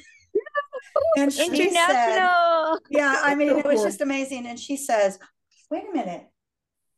and 1.17 1.33
she 1.33 1.47
International. 1.47 1.87
said, 1.87 2.79
Yeah, 2.91 3.19
I 3.23 3.33
mean, 3.33 3.57
it 3.57 3.65
was 3.65 3.81
just 3.89 4.01
amazing. 4.01 4.45
And 4.45 4.59
she 4.59 4.77
says, 4.77 5.17
Wait 5.71 5.85
a 5.89 5.91
minute. 5.91 6.27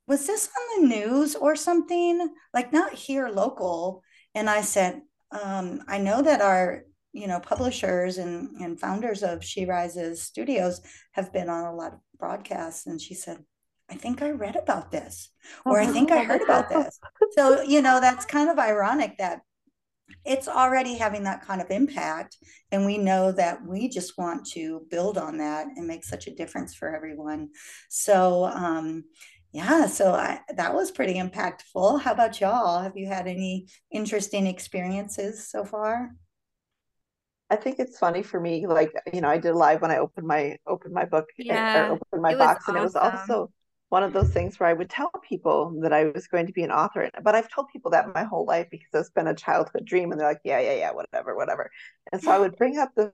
Was 0.08 0.28
this 0.28 0.50
on 0.50 0.82
the 0.82 0.88
news 0.96 1.36
or 1.36 1.56
something? 1.56 2.30
Like 2.54 2.72
not 2.72 2.94
here 2.94 3.30
local. 3.30 4.04
And 4.34 4.50
I 4.50 4.62
said, 4.62 5.02
um, 5.32 5.82
I 5.88 5.98
know 5.98 6.22
that 6.22 6.42
our 6.42 6.84
you 7.14 7.28
know 7.28 7.40
publishers 7.40 8.18
and 8.18 8.62
and 8.62 8.80
founders 8.80 9.24
of 9.24 9.44
she 9.44 9.66
rises 9.66 10.22
studios 10.22 10.82
have 11.14 11.32
been 11.32 11.50
on 11.50 11.66
a 11.66 11.76
lot 11.76 11.94
of 11.94 12.00
broadcasts. 12.20 12.86
And 12.86 13.02
she 13.02 13.14
said 13.14 13.44
i 13.90 13.94
think 13.94 14.22
i 14.22 14.32
read 14.32 14.56
about 14.56 14.92
this 14.92 15.30
or 15.64 15.80
i 15.80 15.86
think 15.86 16.12
i 16.12 16.24
heard 16.24 16.42
about 16.42 16.70
this. 16.70 17.00
So 17.32 17.62
you 17.62 17.82
know 17.82 18.00
that's 18.02 18.26
kind 18.26 18.50
of 18.50 18.60
ironic 18.60 19.18
that 19.18 19.42
it's 20.26 20.48
already 20.48 20.96
having 20.96 21.24
that 21.24 21.46
kind 21.46 21.62
of 21.62 21.70
impact. 21.72 22.38
And 22.72 22.86
we 22.86 22.98
know 22.98 23.32
that 23.32 23.66
we 23.66 23.88
just 23.88 24.18
want 24.18 24.46
to 24.48 24.82
build 24.90 25.18
on 25.18 25.38
that 25.38 25.68
and 25.68 25.88
make 25.88 26.04
such 26.04 26.28
a 26.28 26.36
difference 26.36 26.76
for 26.76 26.96
everyone. 26.96 27.50
So 27.90 28.46
um 28.46 29.06
yeah 29.56 29.88
so 29.88 30.14
I, 30.14 30.40
that 30.56 30.74
was 30.74 30.92
pretty 30.92 31.16
impactful 31.16 32.02
how 32.02 32.12
about 32.14 32.40
y'all 32.42 32.82
have 32.84 32.98
you 32.98 33.08
had 33.08 33.28
any 33.28 33.68
interesting 33.92 34.48
experiences 34.48 35.50
so 35.50 35.64
far 35.66 36.12
I 37.50 37.56
think 37.56 37.80
it's 37.80 38.00
funny 38.00 38.24
for 38.24 38.40
me, 38.40 38.66
like 38.68 38.92
you 39.14 39.22
know, 39.22 39.30
I 39.30 39.38
did 39.38 39.54
live 39.54 39.82
when 39.82 39.92
I 39.92 39.98
opened 40.00 40.28
my 40.28 40.58
opened 40.68 40.94
my 40.94 41.06
book 41.06 41.28
eh, 41.50 41.62
Yeah, 41.64 41.64
or 41.74 41.92
opened 41.92 42.22
my 42.24 42.34
box, 42.34 42.68
and 42.68 42.76
it 42.78 42.82
was 42.82 42.96
also 42.96 43.52
one 43.90 44.04
of 44.04 44.14
those 44.14 44.30
things 44.32 44.60
where 44.60 44.68
I 44.70 44.74
would 44.74 44.90
tell 44.90 45.12
people 45.30 45.80
that 45.84 45.94
I 45.94 46.06
was 46.06 46.28
going 46.28 46.48
to 46.48 46.54
be 46.54 46.64
an 46.64 46.72
author. 46.72 47.10
But 47.24 47.36
I've 47.36 47.50
told 47.50 47.68
people 47.72 47.92
that 47.92 48.14
my 48.16 48.24
whole 48.24 48.46
life 48.46 48.68
because 48.72 48.88
it's 48.94 49.12
been 49.12 49.28
a 49.28 49.36
childhood 49.36 49.86
dream, 49.86 50.12
and 50.12 50.20
they're 50.20 50.28
like, 50.28 50.42
"Yeah, 50.44 50.60
yeah, 50.60 50.76
yeah, 50.76 50.92
whatever, 50.92 51.36
whatever." 51.36 51.70
And 52.12 52.22
so 52.22 52.32
I 52.32 52.40
would 52.40 52.58
bring 52.58 52.78
up 52.80 52.90
the 52.96 53.12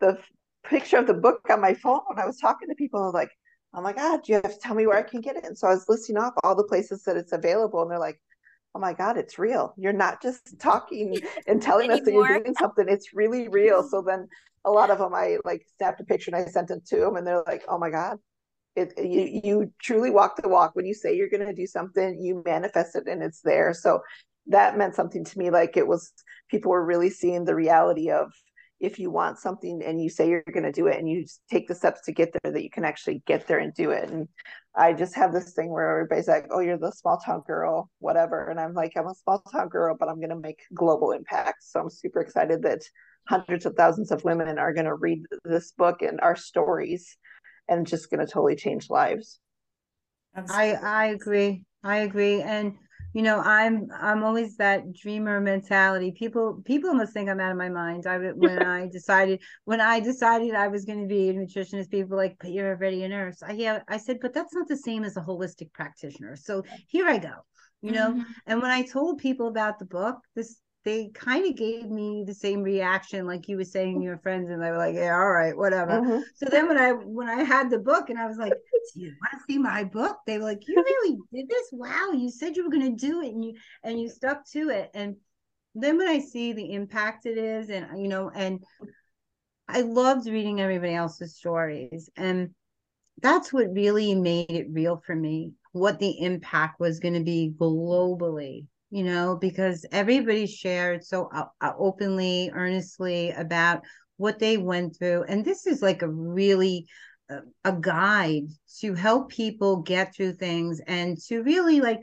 the 0.00 0.18
picture 0.64 0.96
of 0.98 1.06
the 1.06 1.14
book 1.14 1.42
on 1.50 1.60
my 1.60 1.74
phone 1.74 2.00
when 2.08 2.18
I 2.18 2.26
was 2.26 2.38
talking 2.38 2.68
to 2.68 2.74
people. 2.74 3.02
I 3.02 3.06
was 3.06 3.14
like, 3.14 3.30
"Oh 3.76 3.82
my 3.82 3.92
God, 3.92 4.26
you 4.26 4.34
have 4.34 4.52
to 4.52 4.58
tell 4.58 4.74
me 4.74 4.86
where 4.86 4.98
I 4.98 5.02
can 5.02 5.20
get 5.20 5.36
it." 5.36 5.44
And 5.44 5.56
so 5.56 5.68
I 5.68 5.74
was 5.74 5.88
listing 5.88 6.16
off 6.16 6.34
all 6.42 6.56
the 6.56 6.64
places 6.64 7.04
that 7.04 7.16
it's 7.16 7.32
available, 7.32 7.82
and 7.82 7.90
they're 7.90 7.98
like, 7.98 8.20
oh 8.76 8.78
my 8.78 8.92
God, 8.92 9.16
it's 9.16 9.38
real. 9.38 9.72
You're 9.78 9.94
not 9.94 10.20
just 10.20 10.54
talking 10.60 11.18
and 11.46 11.62
telling 11.62 11.90
us 11.90 12.02
that 12.02 12.12
you're 12.12 12.42
doing 12.42 12.54
something. 12.54 12.86
It's 12.88 13.14
really 13.14 13.48
real. 13.48 13.82
So 13.96 14.02
then 14.02 14.28
a 14.64 14.70
lot 14.70 14.90
of 14.90 14.98
them, 14.98 15.14
I 15.14 15.38
like 15.44 15.64
snapped 15.78 16.00
a 16.00 16.04
picture 16.04 16.30
and 16.30 16.36
I 16.36 16.50
sent 16.50 16.70
it 16.70 16.84
to 16.88 16.96
them 16.96 17.16
and 17.16 17.26
they're 17.26 17.42
like, 17.46 17.62
oh 17.68 17.78
my 17.78 17.88
God, 17.88 18.18
it, 18.74 18.92
you, 18.98 19.40
you 19.42 19.72
truly 19.80 20.10
walk 20.10 20.36
the 20.36 20.48
walk. 20.48 20.74
When 20.74 20.84
you 20.84 20.92
say 20.92 21.16
you're 21.16 21.30
going 21.30 21.46
to 21.46 21.54
do 21.54 21.66
something, 21.66 22.20
you 22.20 22.42
manifest 22.44 22.96
it 22.96 23.06
and 23.06 23.22
it's 23.22 23.40
there. 23.40 23.72
So 23.72 24.00
that 24.48 24.76
meant 24.76 24.94
something 24.94 25.24
to 25.24 25.38
me. 25.38 25.50
Like 25.50 25.76
it 25.76 25.86
was, 25.86 26.12
people 26.50 26.72
were 26.72 26.84
really 26.84 27.10
seeing 27.10 27.44
the 27.44 27.54
reality 27.54 28.10
of 28.10 28.32
if 28.80 28.98
you 28.98 29.10
want 29.10 29.38
something 29.38 29.82
and 29.82 30.02
you 30.02 30.10
say 30.10 30.28
you're 30.28 30.44
going 30.52 30.64
to 30.64 30.72
do 30.72 30.86
it 30.86 30.98
and 30.98 31.08
you 31.08 31.24
take 31.50 31.66
the 31.66 31.74
steps 31.74 32.02
to 32.02 32.12
get 32.12 32.30
there, 32.32 32.52
that 32.52 32.62
you 32.62 32.70
can 32.70 32.84
actually 32.84 33.22
get 33.26 33.46
there 33.46 33.58
and 33.58 33.72
do 33.74 33.90
it. 33.90 34.10
And 34.10 34.28
I 34.76 34.92
just 34.92 35.14
have 35.14 35.32
this 35.32 35.54
thing 35.54 35.70
where 35.70 35.90
everybody's 35.90 36.28
like, 36.28 36.46
"Oh, 36.50 36.60
you're 36.60 36.78
the 36.78 36.92
small 36.92 37.18
town 37.18 37.42
girl, 37.46 37.90
whatever," 37.98 38.48
and 38.50 38.60
I'm 38.60 38.74
like, 38.74 38.92
"I'm 38.96 39.06
a 39.06 39.14
small 39.14 39.40
town 39.40 39.68
girl, 39.68 39.96
but 39.98 40.08
I'm 40.08 40.16
going 40.16 40.30
to 40.30 40.36
make 40.36 40.60
global 40.74 41.12
impact." 41.12 41.62
So 41.62 41.80
I'm 41.80 41.90
super 41.90 42.20
excited 42.20 42.62
that 42.62 42.82
hundreds 43.28 43.66
of 43.66 43.74
thousands 43.74 44.10
of 44.12 44.24
women 44.24 44.58
are 44.58 44.74
going 44.74 44.86
to 44.86 44.94
read 44.94 45.22
this 45.44 45.72
book 45.72 46.02
and 46.02 46.20
our 46.20 46.36
stories, 46.36 47.16
and 47.68 47.86
just 47.86 48.10
going 48.10 48.24
to 48.24 48.30
totally 48.30 48.56
change 48.56 48.90
lives. 48.90 49.40
I 50.50 50.74
I 50.74 51.06
agree. 51.06 51.64
I 51.82 51.98
agree. 51.98 52.42
And 52.42 52.74
you 53.16 53.22
know, 53.22 53.38
I'm 53.40 53.88
I'm 53.98 54.22
always 54.22 54.58
that 54.58 54.92
dreamer 54.92 55.40
mentality. 55.40 56.10
People 56.12 56.60
people 56.66 56.92
must 56.92 57.14
think 57.14 57.30
I'm 57.30 57.40
out 57.40 57.50
of 57.50 57.56
my 57.56 57.70
mind. 57.70 58.06
I 58.06 58.18
when 58.18 58.58
I 58.76 58.88
decided 58.88 59.40
when 59.64 59.80
I 59.80 60.00
decided 60.00 60.54
I 60.54 60.68
was 60.68 60.84
going 60.84 61.00
to 61.00 61.08
be 61.08 61.30
a 61.30 61.32
nutritionist, 61.32 61.90
people 61.90 62.10
were 62.10 62.22
like, 62.24 62.36
but 62.38 62.50
you're 62.52 62.68
already 62.74 63.04
a 63.04 63.08
nurse. 63.08 63.42
I 63.42 63.52
yeah, 63.52 63.80
I 63.88 63.96
said, 63.96 64.18
but 64.20 64.34
that's 64.34 64.52
not 64.52 64.68
the 64.68 64.76
same 64.76 65.02
as 65.02 65.16
a 65.16 65.22
holistic 65.22 65.72
practitioner. 65.72 66.36
So 66.36 66.62
here 66.88 67.06
I 67.08 67.16
go. 67.16 67.36
You 67.80 67.92
know, 67.92 68.12
Mhm. 68.12 68.24
and 68.46 68.60
when 68.60 68.70
I 68.70 68.82
told 68.82 69.18
people 69.18 69.48
about 69.48 69.78
the 69.78 69.86
book, 69.86 70.16
this 70.34 70.60
they 70.86 71.08
kind 71.14 71.46
of 71.46 71.56
gave 71.56 71.90
me 71.90 72.24
the 72.26 72.34
same 72.34 72.62
reaction 72.62 73.26
like 73.26 73.48
you 73.48 73.58
were 73.58 73.64
saying 73.64 74.00
your 74.00 74.18
friends 74.18 74.50
and 74.50 74.62
they 74.62 74.70
were 74.70 74.78
like 74.78 74.94
yeah 74.94 75.14
all 75.14 75.30
right 75.30 75.56
whatever 75.56 76.00
Mhm. 76.00 76.22
so 76.36 76.46
then 76.46 76.68
when 76.68 76.78
I 76.78 76.92
when 76.92 77.28
I 77.28 77.42
had 77.44 77.70
the 77.70 77.78
book 77.78 78.08
and 78.10 78.18
I 78.18 78.26
was 78.26 78.38
like, 78.38 78.54
"Do 78.94 79.00
you 79.00 79.14
want 79.20 79.32
to 79.32 79.52
see 79.52 79.58
my 79.58 79.84
book?" 79.84 80.18
They 80.26 80.38
were 80.38 80.44
like, 80.44 80.62
"You 80.68 80.82
really 80.82 81.18
did 81.34 81.48
this? 81.48 81.68
Wow! 81.72 82.12
You 82.14 82.30
said 82.30 82.56
you 82.56 82.64
were 82.64 82.70
going 82.70 82.96
to 82.96 83.06
do 83.06 83.20
it, 83.22 83.34
and 83.34 83.44
you 83.44 83.54
and 83.82 84.00
you 84.00 84.08
stuck 84.08 84.46
to 84.52 84.70
it." 84.70 84.90
And 84.94 85.16
then 85.74 85.98
when 85.98 86.08
I 86.08 86.20
see 86.20 86.52
the 86.54 86.72
impact 86.72 87.26
it 87.26 87.38
is, 87.38 87.68
and 87.70 88.00
you 88.00 88.08
know, 88.08 88.30
and 88.30 88.60
I 89.68 89.80
loved 89.82 90.26
reading 90.26 90.60
everybody 90.60 90.94
else's 90.94 91.36
stories, 91.36 92.08
and 92.16 92.54
that's 93.22 93.52
what 93.52 93.72
really 93.72 94.14
made 94.14 94.50
it 94.50 94.68
real 94.70 95.02
for 95.04 95.14
me. 95.14 95.52
What 95.72 95.98
the 95.98 96.20
impact 96.20 96.80
was 96.80 97.00
going 97.00 97.14
to 97.14 97.24
be 97.24 97.54
globally, 97.58 98.66
you 98.90 99.02
know, 99.02 99.36
because 99.40 99.84
everybody 99.92 100.46
shared 100.46 101.04
so 101.04 101.28
uh, 101.32 101.46
uh, 101.60 101.72
openly, 101.78 102.50
earnestly 102.52 103.30
about 103.30 103.82
what 104.16 104.38
they 104.38 104.56
went 104.56 104.96
through. 104.96 105.24
And 105.24 105.44
this 105.44 105.66
is 105.66 105.82
like 105.82 106.02
a 106.02 106.08
really 106.08 106.86
uh, 107.30 107.40
a 107.64 107.72
guide 107.72 108.44
to 108.80 108.94
help 108.94 109.30
people 109.30 109.78
get 109.78 110.14
through 110.14 110.34
things 110.34 110.80
and 110.86 111.18
to 111.22 111.42
really 111.42 111.80
like 111.80 112.00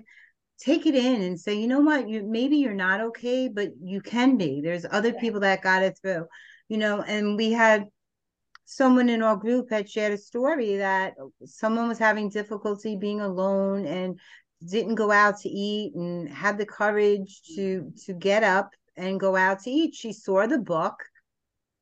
take 0.59 0.85
it 0.85 0.95
in 0.95 1.21
and 1.21 1.39
say, 1.39 1.55
you 1.55 1.67
know 1.67 1.79
what, 1.79 2.07
you 2.07 2.23
maybe 2.23 2.57
you're 2.57 2.73
not 2.73 3.01
okay, 3.01 3.47
but 3.47 3.69
you 3.81 4.01
can 4.01 4.37
be. 4.37 4.61
There's 4.61 4.85
other 4.89 5.13
people 5.13 5.39
that 5.41 5.61
got 5.61 5.83
it 5.83 5.97
through, 6.01 6.25
you 6.67 6.77
know, 6.77 7.01
and 7.01 7.37
we 7.37 7.51
had 7.51 7.85
someone 8.65 9.09
in 9.09 9.21
our 9.21 9.35
group 9.35 9.69
had 9.69 9.89
shared 9.89 10.13
a 10.13 10.17
story 10.17 10.77
that 10.77 11.15
someone 11.45 11.87
was 11.87 11.99
having 11.99 12.29
difficulty 12.29 12.95
being 12.95 13.21
alone 13.21 13.85
and 13.85 14.19
didn't 14.69 14.95
go 14.95 15.11
out 15.11 15.39
to 15.39 15.49
eat 15.49 15.95
and 15.95 16.29
had 16.29 16.57
the 16.57 16.65
courage 16.65 17.41
to 17.55 17.91
to 18.05 18.13
get 18.13 18.43
up 18.43 18.71
and 18.95 19.19
go 19.19 19.35
out 19.35 19.59
to 19.61 19.69
eat. 19.71 19.95
She 19.95 20.13
saw 20.13 20.45
the 20.47 20.59
book 20.59 20.95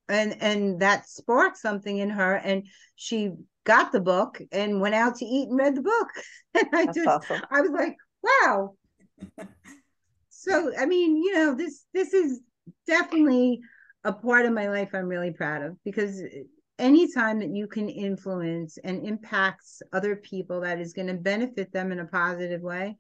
and 0.09 0.41
and 0.41 0.79
that 0.81 1.07
sparked 1.07 1.57
something 1.57 1.97
in 1.97 2.09
her 2.09 2.35
and 2.35 2.67
she 2.95 3.31
got 3.63 3.91
the 3.91 4.01
book 4.01 4.41
and 4.51 4.81
went 4.81 4.95
out 4.95 5.15
to 5.15 5.25
eat 5.25 5.49
and 5.49 5.57
read 5.57 5.75
the 5.75 5.81
book. 5.81 6.07
And 6.53 6.67
i 6.73 6.85
That's 6.85 6.97
just 6.97 7.07
awesome. 7.07 7.41
i 7.51 7.61
was 7.61 7.71
like 7.71 7.95
wow. 8.23 8.75
So 10.29 10.71
i 10.77 10.85
mean 10.85 11.15
you 11.17 11.33
know 11.35 11.55
this 11.55 11.85
this 11.93 12.13
is 12.13 12.41
definitely 12.87 13.61
a 14.03 14.11
part 14.11 14.45
of 14.45 14.53
my 14.53 14.67
life 14.69 14.89
i'm 14.93 15.05
really 15.05 15.31
proud 15.31 15.61
of 15.61 15.77
because 15.83 16.19
anytime 16.81 17.39
that 17.39 17.55
you 17.55 17.67
can 17.67 17.87
influence 17.87 18.77
and 18.83 19.05
impacts 19.05 19.81
other 19.93 20.15
people 20.15 20.61
that 20.61 20.79
is 20.79 20.93
going 20.93 21.07
to 21.07 21.13
benefit 21.13 21.71
them 21.71 21.91
in 21.91 21.99
a 21.99 22.05
positive 22.05 22.61
way 22.61 22.97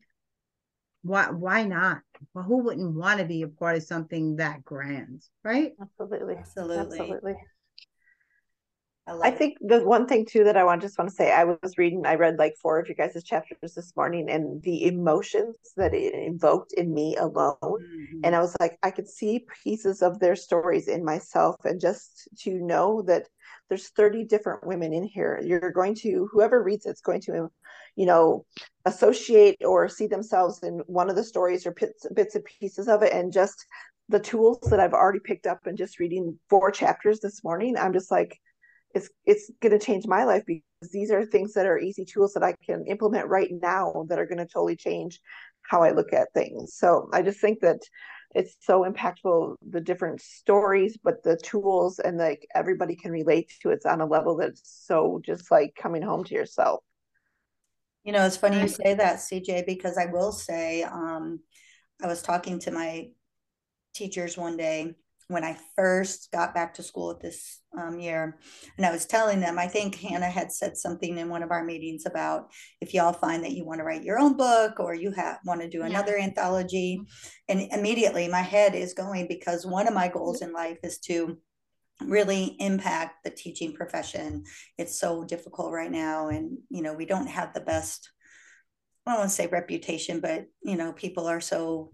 why 1.03 1.29
why 1.31 1.63
not 1.63 2.01
well 2.33 2.43
who 2.43 2.57
wouldn't 2.57 2.95
want 2.95 3.19
to 3.19 3.25
be 3.25 3.41
a 3.41 3.47
part 3.47 3.75
of 3.75 3.83
something 3.83 4.35
that 4.35 4.63
grand 4.63 5.23
right 5.43 5.71
Absolutely. 5.81 6.35
Absolutely. 6.35 6.99
Absolutely. 6.99 7.35
I 9.07 9.13
I 9.23 9.29
it. 9.29 9.37
think 9.37 9.57
the 9.61 9.83
one 9.83 10.07
thing 10.07 10.25
too 10.25 10.43
that 10.43 10.57
I 10.57 10.63
want 10.63 10.81
just 10.81 10.97
want 10.97 11.09
to 11.09 11.15
say, 11.15 11.31
I 11.31 11.43
was 11.43 11.77
reading, 11.77 12.05
I 12.05 12.15
read 12.15 12.37
like 12.37 12.55
four 12.61 12.79
of 12.79 12.87
you 12.87 12.95
guys' 12.95 13.23
chapters 13.23 13.73
this 13.73 13.95
morning, 13.95 14.29
and 14.29 14.61
the 14.63 14.85
emotions 14.85 15.55
that 15.77 15.93
it 15.93 16.13
invoked 16.13 16.73
in 16.73 16.93
me 16.93 17.15
alone. 17.17 17.57
Mhm. 17.61 18.21
And 18.23 18.35
I 18.35 18.39
was 18.39 18.55
like, 18.59 18.77
I 18.83 18.91
could 18.91 19.07
see 19.09 19.45
pieces 19.63 20.01
of 20.01 20.19
their 20.19 20.35
stories 20.35 20.87
in 20.87 21.03
myself, 21.03 21.55
and 21.65 21.79
just 21.79 22.29
to 22.39 22.53
know 22.53 23.01
that 23.03 23.27
there's 23.69 23.89
30 23.89 24.25
different 24.25 24.65
women 24.67 24.93
in 24.93 25.03
here, 25.03 25.39
you're 25.43 25.71
going 25.71 25.95
to, 25.95 26.27
whoever 26.31 26.61
reads 26.61 26.85
it's 26.85 27.01
going 27.01 27.21
to, 27.21 27.49
you 27.95 28.05
know, 28.05 28.45
associate 28.85 29.57
or 29.65 29.87
see 29.87 30.07
themselves 30.07 30.61
in 30.61 30.79
one 30.87 31.09
of 31.09 31.15
the 31.15 31.23
stories 31.23 31.65
or 31.65 31.71
bits, 31.71 32.05
bits 32.13 32.35
and 32.35 32.43
pieces 32.43 32.87
of 32.87 33.01
it, 33.01 33.13
and 33.13 33.31
just 33.31 33.65
the 34.09 34.19
tools 34.19 34.59
that 34.69 34.79
I've 34.79 34.93
already 34.93 35.19
picked 35.19 35.47
up 35.47 35.65
and 35.65 35.77
just 35.77 35.99
reading 35.99 36.37
four 36.49 36.69
chapters 36.69 37.21
this 37.21 37.43
morning, 37.43 37.77
I'm 37.77 37.93
just 37.93 38.11
like, 38.11 38.37
it's 38.93 39.09
it's 39.25 39.51
going 39.61 39.77
to 39.77 39.83
change 39.83 40.05
my 40.07 40.23
life 40.23 40.43
because 40.45 40.91
these 40.91 41.11
are 41.11 41.25
things 41.25 41.53
that 41.53 41.65
are 41.65 41.77
easy 41.77 42.05
tools 42.05 42.33
that 42.33 42.43
I 42.43 42.55
can 42.65 42.85
implement 42.87 43.27
right 43.27 43.49
now 43.51 44.05
that 44.09 44.19
are 44.19 44.25
going 44.25 44.39
to 44.39 44.45
totally 44.45 44.75
change 44.75 45.19
how 45.61 45.83
I 45.83 45.91
look 45.91 46.13
at 46.13 46.33
things. 46.33 46.75
So 46.75 47.09
I 47.13 47.21
just 47.21 47.39
think 47.39 47.59
that 47.61 47.79
it's 48.33 48.55
so 48.61 48.83
impactful 48.83 49.55
the 49.69 49.81
different 49.81 50.21
stories 50.21 50.97
but 51.03 51.21
the 51.21 51.35
tools 51.37 51.99
and 51.99 52.17
like 52.17 52.47
everybody 52.55 52.95
can 52.95 53.11
relate 53.11 53.51
to 53.61 53.71
it's 53.71 53.85
on 53.85 53.99
a 53.99 54.05
level 54.05 54.37
that's 54.37 54.61
so 54.63 55.19
just 55.25 55.51
like 55.51 55.75
coming 55.75 56.01
home 56.01 56.23
to 56.23 56.33
yourself. 56.33 56.81
You 58.03 58.13
know, 58.13 58.25
it's 58.25 58.37
funny 58.37 58.59
you 58.59 58.67
say 58.67 58.95
that, 58.95 59.17
CJ, 59.17 59.65
because 59.67 59.95
I 59.95 60.07
will 60.07 60.31
say, 60.31 60.81
um, 60.81 61.39
I 62.01 62.07
was 62.07 62.23
talking 62.23 62.57
to 62.61 62.71
my 62.71 63.09
teachers 63.93 64.37
one 64.37 64.57
day 64.57 64.95
when 65.31 65.43
I 65.43 65.57
first 65.75 66.29
got 66.31 66.53
back 66.53 66.73
to 66.75 66.83
school 66.83 67.17
this 67.19 67.59
um, 67.79 67.99
year. 67.99 68.37
And 68.77 68.85
I 68.85 68.91
was 68.91 69.05
telling 69.05 69.39
them, 69.39 69.57
I 69.57 69.67
think 69.67 69.95
Hannah 69.95 70.29
had 70.29 70.51
said 70.51 70.77
something 70.77 71.17
in 71.17 71.29
one 71.29 71.41
of 71.41 71.51
our 71.51 71.63
meetings 71.63 72.05
about 72.05 72.51
if 72.81 72.93
y'all 72.93 73.13
find 73.13 73.43
that 73.43 73.53
you 73.53 73.65
want 73.65 73.79
to 73.79 73.85
write 73.85 74.03
your 74.03 74.19
own 74.19 74.35
book 74.35 74.79
or 74.79 74.93
you 74.93 75.11
have 75.11 75.39
want 75.45 75.61
to 75.61 75.69
do 75.69 75.83
another 75.83 76.17
yeah. 76.17 76.25
anthology. 76.25 77.01
And 77.47 77.61
immediately 77.71 78.27
my 78.27 78.41
head 78.41 78.75
is 78.75 78.93
going 78.93 79.27
because 79.27 79.65
one 79.65 79.87
of 79.87 79.93
my 79.93 80.09
goals 80.09 80.41
in 80.41 80.53
life 80.53 80.79
is 80.83 80.99
to 80.99 81.37
really 82.01 82.55
impact 82.59 83.23
the 83.23 83.29
teaching 83.29 83.73
profession. 83.73 84.43
It's 84.77 84.99
so 84.99 85.23
difficult 85.23 85.71
right 85.71 85.91
now. 85.91 86.29
And, 86.29 86.57
you 86.69 86.81
know, 86.81 86.93
we 86.93 87.05
don't 87.05 87.27
have 87.27 87.53
the 87.53 87.61
best, 87.61 88.09
I 89.05 89.11
don't 89.11 89.19
want 89.19 89.29
to 89.29 89.35
say 89.35 89.47
reputation, 89.47 90.19
but, 90.19 90.45
you 90.63 90.75
know, 90.75 90.93
people 90.93 91.27
are 91.27 91.41
so 91.41 91.91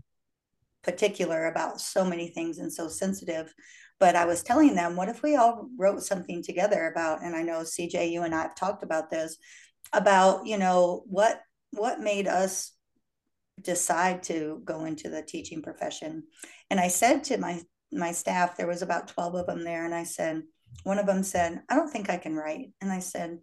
particular 0.84 1.48
about 1.48 1.82
so 1.82 2.06
many 2.06 2.30
things 2.30 2.60
and 2.60 2.72
so 2.72 2.88
sensitive. 2.88 3.54
But 4.00 4.16
I 4.16 4.26
was 4.26 4.44
telling 4.44 4.76
them, 4.76 4.96
what 4.96 5.10
if 5.10 5.24
we 5.24 5.36
all 5.36 5.68
wrote 5.78 6.04
something 6.04 6.44
together 6.44 6.88
about, 6.88 7.24
and 7.24 7.36
I 7.36 7.42
know 7.42 7.62
CJ, 7.62 8.12
you 8.12 8.24
and 8.24 8.34
I 8.34 8.44
have 8.44 8.56
talked 8.56 8.84
about 8.84 9.10
this, 9.10 9.38
about, 9.94 10.46
you 10.46 10.58
know, 10.58 11.04
what 11.08 11.42
what 11.72 12.00
made 12.00 12.28
us 12.28 12.74
decide 13.62 14.24
to 14.24 14.62
go 14.64 14.86
into 14.86 15.10
the 15.10 15.22
teaching 15.22 15.62
profession. 15.62 16.24
And 16.70 16.80
I 16.80 16.88
said 16.88 17.24
to 17.26 17.38
my 17.38 17.62
my 17.92 18.12
staff, 18.12 18.58
there 18.58 18.68
was 18.68 18.82
about 18.82 19.08
12 19.08 19.36
of 19.36 19.48
them 19.48 19.64
there, 19.64 19.86
and 19.86 19.96
I 19.96 20.04
said, 20.04 20.44
one 20.84 21.00
of 21.00 21.06
them 21.06 21.24
said, 21.24 21.62
I 21.70 21.76
don't 21.76 21.90
think 21.90 22.10
I 22.10 22.18
can 22.18 22.36
write. 22.36 22.72
And 22.82 22.92
I 22.92 23.00
said, 23.00 23.40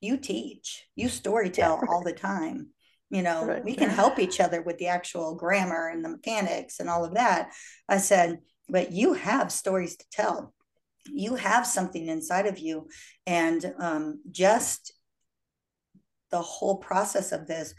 You 0.00 0.16
teach, 0.16 0.86
you 0.96 1.08
story 1.08 1.50
tell 1.50 1.82
all 1.88 2.02
the 2.02 2.12
time 2.12 2.70
you 3.10 3.22
know 3.22 3.44
right. 3.44 3.64
we 3.64 3.74
can 3.74 3.90
help 3.90 4.18
each 4.18 4.40
other 4.40 4.62
with 4.62 4.78
the 4.78 4.86
actual 4.86 5.34
grammar 5.34 5.88
and 5.88 6.04
the 6.04 6.08
mechanics 6.08 6.80
and 6.80 6.88
all 6.88 7.04
of 7.04 7.14
that. 7.14 7.52
I 7.88 7.98
said 7.98 8.38
but 8.70 8.92
you 8.92 9.14
have 9.14 9.52
stories 9.52 9.96
to 9.96 10.04
tell. 10.10 10.54
You 11.12 11.34
have 11.34 11.66
something 11.66 12.06
inside 12.06 12.46
of 12.46 12.58
you. 12.58 12.88
And 13.26 13.74
um, 13.78 14.20
just 14.30 14.92
the 16.30 16.40
whole 16.40 16.76
process 16.76 17.32
of 17.32 17.46
this 17.46 17.74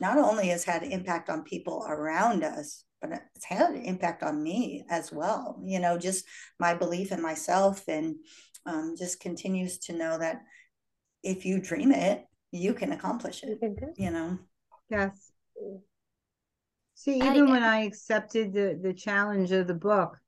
not 0.00 0.18
only 0.18 0.48
has 0.48 0.64
had 0.64 0.82
impact 0.82 1.30
on 1.30 1.44
people 1.44 1.86
around 1.88 2.42
us 2.42 2.84
but 3.00 3.20
it's 3.34 3.44
had 3.44 3.70
an 3.70 3.82
impact 3.82 4.22
on 4.22 4.42
me 4.42 4.84
as 4.88 5.12
well. 5.12 5.60
You 5.64 5.80
know 5.80 5.98
just 5.98 6.24
my 6.58 6.74
belief 6.74 7.12
in 7.12 7.20
myself 7.20 7.84
and 7.88 8.16
um, 8.64 8.94
just 8.96 9.20
continues 9.20 9.78
to 9.80 9.92
know 9.92 10.18
that 10.18 10.42
if 11.22 11.44
you 11.44 11.60
dream 11.60 11.92
it 11.92 12.24
you 12.52 12.74
can 12.74 12.92
accomplish 12.92 13.42
it. 13.42 13.58
you 13.96 14.10
know 14.10 14.38
Yes. 14.92 15.32
See, 16.94 17.18
even 17.20 17.48
I, 17.48 17.50
when 17.50 17.62
I 17.62 17.84
accepted 17.84 18.52
the 18.52 18.78
the 18.80 18.92
challenge 18.92 19.50
of 19.50 19.66
the 19.66 19.74
book, 19.74 20.18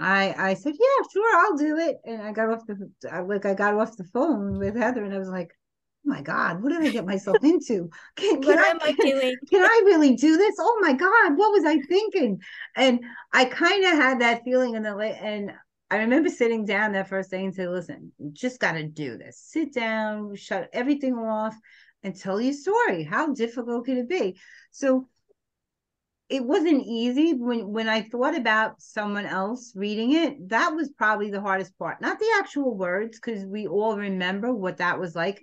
I 0.00 0.34
I 0.36 0.54
said, 0.54 0.74
"Yeah, 0.78 1.06
sure, 1.12 1.36
I'll 1.36 1.56
do 1.56 1.76
it." 1.78 1.98
And 2.04 2.20
I 2.20 2.32
got 2.32 2.50
off 2.50 2.66
the 2.66 2.90
like 3.24 3.46
I 3.46 3.54
got 3.54 3.74
off 3.74 3.96
the 3.96 4.04
phone 4.04 4.58
with 4.58 4.74
Heather, 4.74 5.04
and 5.04 5.14
I 5.14 5.18
was 5.18 5.28
like, 5.28 5.52
"Oh 6.04 6.10
my 6.10 6.22
God, 6.22 6.60
what 6.60 6.70
did 6.70 6.82
I 6.82 6.88
get 6.88 7.06
myself 7.06 7.44
into? 7.44 7.88
Can, 8.16 8.42
can 8.42 8.56
what 8.56 8.58
I, 8.58 8.68
am 8.68 8.78
I 8.82 8.92
doing? 8.92 9.36
Can 9.50 9.62
I 9.62 9.82
really 9.86 10.16
do 10.16 10.36
this? 10.36 10.56
Oh 10.58 10.78
my 10.82 10.92
God, 10.92 11.38
what 11.38 11.52
was 11.52 11.64
I 11.64 11.80
thinking?" 11.82 12.40
And 12.76 13.00
I 13.32 13.44
kind 13.44 13.84
of 13.84 13.92
had 13.92 14.20
that 14.22 14.42
feeling 14.44 14.74
in 14.74 14.82
the 14.82 14.96
late, 14.96 15.16
and 15.22 15.52
I 15.88 15.98
remember 15.98 16.30
sitting 16.30 16.64
down 16.64 16.92
that 16.92 17.08
first 17.08 17.30
day 17.30 17.44
and 17.44 17.54
said, 17.54 17.68
"Listen, 17.68 18.12
you 18.18 18.30
just 18.32 18.58
got 18.58 18.72
to 18.72 18.82
do 18.82 19.16
this. 19.16 19.38
Sit 19.38 19.72
down, 19.72 20.34
shut 20.34 20.68
everything 20.72 21.14
off." 21.14 21.56
And 22.02 22.16
tell 22.16 22.40
your 22.40 22.52
story. 22.52 23.04
How 23.04 23.32
difficult 23.32 23.84
could 23.84 23.98
it 23.98 24.08
be? 24.08 24.38
So 24.70 25.08
it 26.28 26.44
wasn't 26.44 26.86
easy 26.86 27.34
when 27.34 27.72
when 27.72 27.88
I 27.88 28.02
thought 28.02 28.36
about 28.36 28.80
someone 28.80 29.26
else 29.26 29.72
reading 29.74 30.12
it. 30.12 30.48
That 30.48 30.74
was 30.74 30.88
probably 30.90 31.30
the 31.30 31.40
hardest 31.40 31.76
part. 31.78 32.00
Not 32.00 32.18
the 32.18 32.32
actual 32.38 32.76
words, 32.76 33.18
because 33.18 33.44
we 33.44 33.66
all 33.66 33.96
remember 33.96 34.54
what 34.54 34.76
that 34.78 34.98
was 34.98 35.16
like 35.16 35.40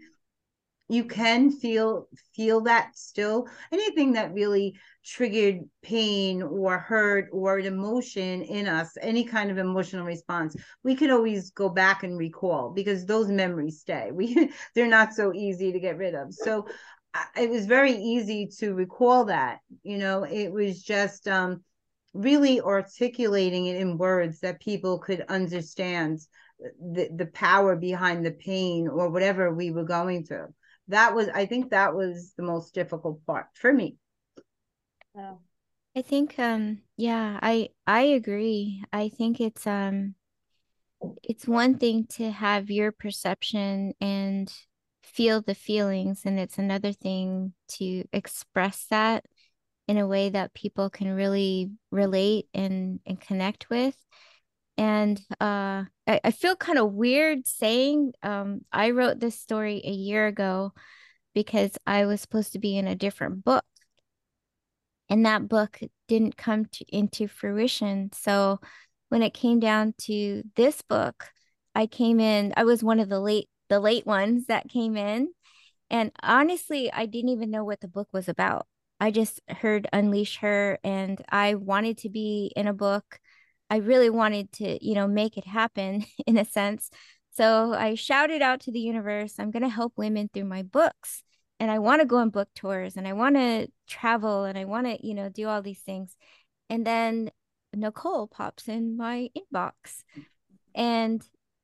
you 0.89 1.03
can 1.03 1.51
feel 1.51 2.07
feel 2.33 2.61
that 2.61 2.95
still. 2.95 3.47
Anything 3.71 4.13
that 4.13 4.33
really 4.33 4.75
triggered 5.03 5.61
pain 5.81 6.41
or 6.41 6.77
hurt 6.77 7.29
or 7.31 7.57
an 7.57 7.65
emotion 7.65 8.41
in 8.41 8.67
us 8.67 8.97
any 9.01 9.23
kind 9.23 9.49
of 9.49 9.57
emotional 9.57 10.05
response 10.05 10.53
we 10.83 10.95
can 10.95 11.09
always 11.09 11.51
go 11.51 11.69
back 11.69 12.03
and 12.03 12.17
recall 12.17 12.71
because 12.71 13.05
those 13.05 13.29
memories 13.29 13.79
stay. 13.79 14.11
We 14.13 14.51
they're 14.75 14.87
not 14.87 15.13
so 15.13 15.33
easy 15.33 15.71
to 15.71 15.79
get 15.79 15.97
rid 15.97 16.13
of. 16.15 16.33
So 16.33 16.67
it 17.35 17.49
was 17.49 17.65
very 17.65 17.93
easy 17.93 18.47
to 18.59 18.73
recall 18.73 19.25
that 19.25 19.59
you 19.83 19.97
know? 19.97 20.23
It 20.23 20.51
was 20.51 20.83
just 20.83 21.27
um 21.27 21.63
really 22.13 22.61
articulating 22.61 23.67
it 23.67 23.77
in 23.77 23.97
words 23.97 24.39
that 24.39 24.59
people 24.59 24.99
could 24.99 25.21
understand 25.29 26.19
the, 26.59 27.09
the 27.15 27.27
power 27.27 27.75
behind 27.75 28.25
the 28.25 28.31
pain 28.31 28.87
or 28.87 29.09
whatever 29.09 29.53
we 29.53 29.71
were 29.71 29.83
going 29.83 30.25
through 30.25 30.47
that 30.87 31.15
was 31.15 31.29
i 31.29 31.45
think 31.45 31.71
that 31.71 31.95
was 31.95 32.33
the 32.37 32.43
most 32.43 32.73
difficult 32.73 33.25
part 33.25 33.47
for 33.53 33.71
me. 33.71 33.97
Oh. 35.17 35.39
i 35.95 36.01
think 36.01 36.37
um 36.37 36.79
yeah 36.95 37.39
i 37.41 37.69
i 37.85 38.01
agree. 38.01 38.83
I 38.93 39.09
think 39.09 39.39
it's 39.41 39.65
um 39.65 40.15
it's 41.23 41.47
one 41.47 41.77
thing 41.77 42.07
to 42.07 42.31
have 42.31 42.69
your 42.69 42.91
perception 42.91 43.93
and 44.01 44.51
feel 45.03 45.41
the 45.41 45.55
feelings 45.55 46.23
and 46.25 46.39
it's 46.39 46.57
another 46.57 46.91
thing 46.91 47.53
to 47.67 48.03
express 48.11 48.85
that 48.89 49.25
in 49.87 49.97
a 49.97 50.07
way 50.07 50.29
that 50.29 50.53
people 50.53 50.89
can 50.89 51.15
really 51.15 51.71
relate 51.91 52.47
and 52.53 52.99
and 53.05 53.19
connect 53.19 53.69
with 53.69 53.95
and 54.77 55.19
uh, 55.41 55.85
I, 56.07 56.21
I 56.23 56.31
feel 56.31 56.55
kind 56.55 56.77
of 56.77 56.93
weird 56.93 57.47
saying 57.47 58.13
um, 58.21 58.61
I 58.71 58.91
wrote 58.91 59.19
this 59.19 59.39
story 59.39 59.81
a 59.83 59.91
year 59.91 60.27
ago 60.27 60.73
because 61.33 61.71
I 61.85 62.05
was 62.05 62.21
supposed 62.21 62.53
to 62.53 62.59
be 62.59 62.77
in 62.77 62.87
a 62.87 62.95
different 62.95 63.43
book. 63.43 63.65
And 65.09 65.25
that 65.25 65.47
book 65.47 65.79
didn't 66.07 66.37
come 66.37 66.65
to, 66.65 66.85
into 66.89 67.27
fruition. 67.27 68.11
So 68.13 68.59
when 69.09 69.23
it 69.23 69.33
came 69.33 69.59
down 69.59 69.93
to 70.01 70.43
this 70.55 70.81
book, 70.81 71.29
I 71.73 71.87
came 71.87 72.19
in, 72.19 72.53
I 72.57 72.63
was 72.63 72.83
one 72.83 72.99
of 72.99 73.09
the 73.09 73.19
late 73.19 73.49
the 73.69 73.79
late 73.79 74.05
ones 74.05 74.45
that 74.47 74.69
came 74.69 74.95
in. 74.95 75.29
And 75.89 76.11
honestly, 76.23 76.91
I 76.91 77.05
didn't 77.05 77.29
even 77.29 77.51
know 77.51 77.63
what 77.63 77.81
the 77.81 77.87
book 77.87 78.07
was 78.13 78.29
about. 78.29 78.65
I 78.99 79.11
just 79.11 79.41
heard 79.47 79.87
Unleash 79.93 80.37
Her 80.37 80.79
and 80.83 81.21
I 81.29 81.55
wanted 81.55 81.99
to 81.99 82.09
be 82.09 82.51
in 82.55 82.67
a 82.67 82.73
book 82.73 83.19
I 83.69 83.77
really 83.77 84.09
wanted 84.09 84.51
to, 84.53 84.85
you 84.85 84.95
know, 84.95 85.07
make 85.07 85.37
it 85.37 85.45
happen 85.45 86.05
in 86.27 86.37
a 86.37 86.45
sense. 86.45 86.89
So 87.31 87.73
I 87.73 87.95
shouted 87.95 88.41
out 88.41 88.61
to 88.61 88.71
the 88.71 88.79
universe, 88.79 89.35
I'm 89.37 89.51
going 89.51 89.63
to 89.63 89.69
help 89.69 89.93
women 89.95 90.29
through 90.33 90.45
my 90.45 90.63
books. 90.63 91.23
And 91.59 91.71
I 91.71 91.79
want 91.79 92.01
to 92.01 92.07
go 92.07 92.17
on 92.17 92.29
book 92.29 92.49
tours 92.55 92.97
and 92.97 93.07
I 93.07 93.13
want 93.13 93.35
to 93.35 93.67
travel 93.87 94.43
and 94.43 94.57
I 94.57 94.65
want 94.65 94.85
to, 94.85 95.05
you 95.05 95.15
know, 95.15 95.29
do 95.29 95.47
all 95.47 95.61
these 95.61 95.81
things. 95.81 96.15
And 96.69 96.85
then 96.85 97.31
Nicole 97.73 98.27
pops 98.27 98.67
in 98.67 98.95
my 98.95 99.29
inbox. 99.35 100.03
And 100.75 101.23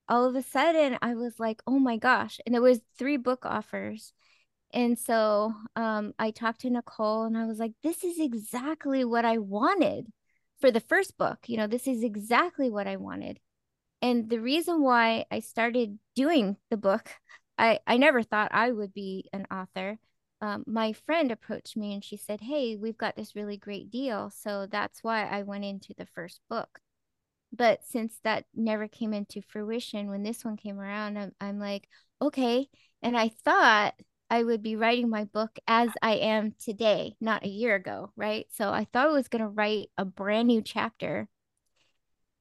all 0.09 0.25
of 0.25 0.35
a 0.35 0.41
sudden 0.41 0.97
I 1.01 1.13
was 1.13 1.39
like, 1.39 1.61
oh 1.67 1.77
my 1.77 1.97
gosh. 1.97 2.39
And 2.45 2.55
it 2.55 2.61
was 2.61 2.81
three 2.97 3.17
book 3.17 3.45
offers. 3.45 4.13
And 4.73 4.97
so 4.97 5.53
um, 5.75 6.13
I 6.17 6.31
talked 6.31 6.61
to 6.61 6.69
Nicole 6.71 7.25
and 7.25 7.37
I 7.37 7.45
was 7.45 7.59
like, 7.59 7.73
this 7.83 8.03
is 8.03 8.19
exactly 8.19 9.05
what 9.05 9.25
I 9.25 9.37
wanted 9.37 10.07
for 10.63 10.71
the 10.71 10.80
first 10.80 11.17
book. 11.17 11.39
You 11.47 11.58
know, 11.58 11.67
this 11.67 11.88
is 11.88 12.06
exactly 12.06 12.69
what 12.69 12.88
I 12.88 12.95
wanted. 12.95 13.38
And 14.02 14.30
the 14.30 14.39
reason 14.39 14.82
why 14.82 15.26
I 15.30 15.41
started 15.41 15.99
doing 16.15 16.56
the 16.69 16.78
book, 16.78 17.10
I, 17.58 17.80
I 17.86 17.97
never 17.97 18.23
thought 18.23 18.54
I 18.54 18.71
would 18.71 18.93
be 18.93 19.30
an 19.34 19.45
author. 19.52 19.97
Um, 20.39 20.63
my 20.65 20.93
friend 20.93 21.34
approached 21.34 21.76
me 21.76 21.93
and 21.93 22.02
she 22.02 22.15
said, 22.15 22.39
Hey, 22.39 22.78
we've 22.78 22.97
got 22.97 23.17
this 23.17 23.36
really 23.36 23.58
great 23.58 23.91
deal. 23.91 24.30
So 24.30 24.65
that's 24.71 25.04
why 25.04 25.26
I 25.26 25.43
went 25.43 25.65
into 25.65 25.93
the 25.97 26.06
first 26.06 26.39
book. 26.49 26.80
But 27.52 27.84
since 27.84 28.17
that 28.23 28.45
never 28.56 28.88
came 28.88 29.13
into 29.13 29.41
fruition, 29.41 30.10
when 30.10 30.23
this 30.23 30.45
one 30.45 30.56
came 30.56 30.80
around, 30.80 31.17
I'm, 31.17 31.34
I'm 31.41 31.60
like, 31.60 31.89
okay. 32.21 32.69
And 33.02 33.17
I 33.17 33.32
thought 33.43 33.95
I 34.34 34.41
would 34.41 34.63
be 34.63 34.76
writing 34.76 35.12
my 35.12 35.26
book 35.26 35.60
as 35.67 35.89
I 36.02 36.13
am 36.13 36.56
today, 36.60 37.15
not 37.22 37.46
a 37.46 37.48
year 37.48 37.76
ago, 37.76 38.10
right? 38.15 38.48
So 38.50 38.72
I 38.72 38.88
thought 38.91 39.10
I 39.10 39.12
was 39.12 39.28
going 39.28 39.43
to 39.43 39.48
write 39.48 39.91
a 39.96 40.06
brand 40.06 40.48
new 40.48 40.63
chapter. 40.63 41.30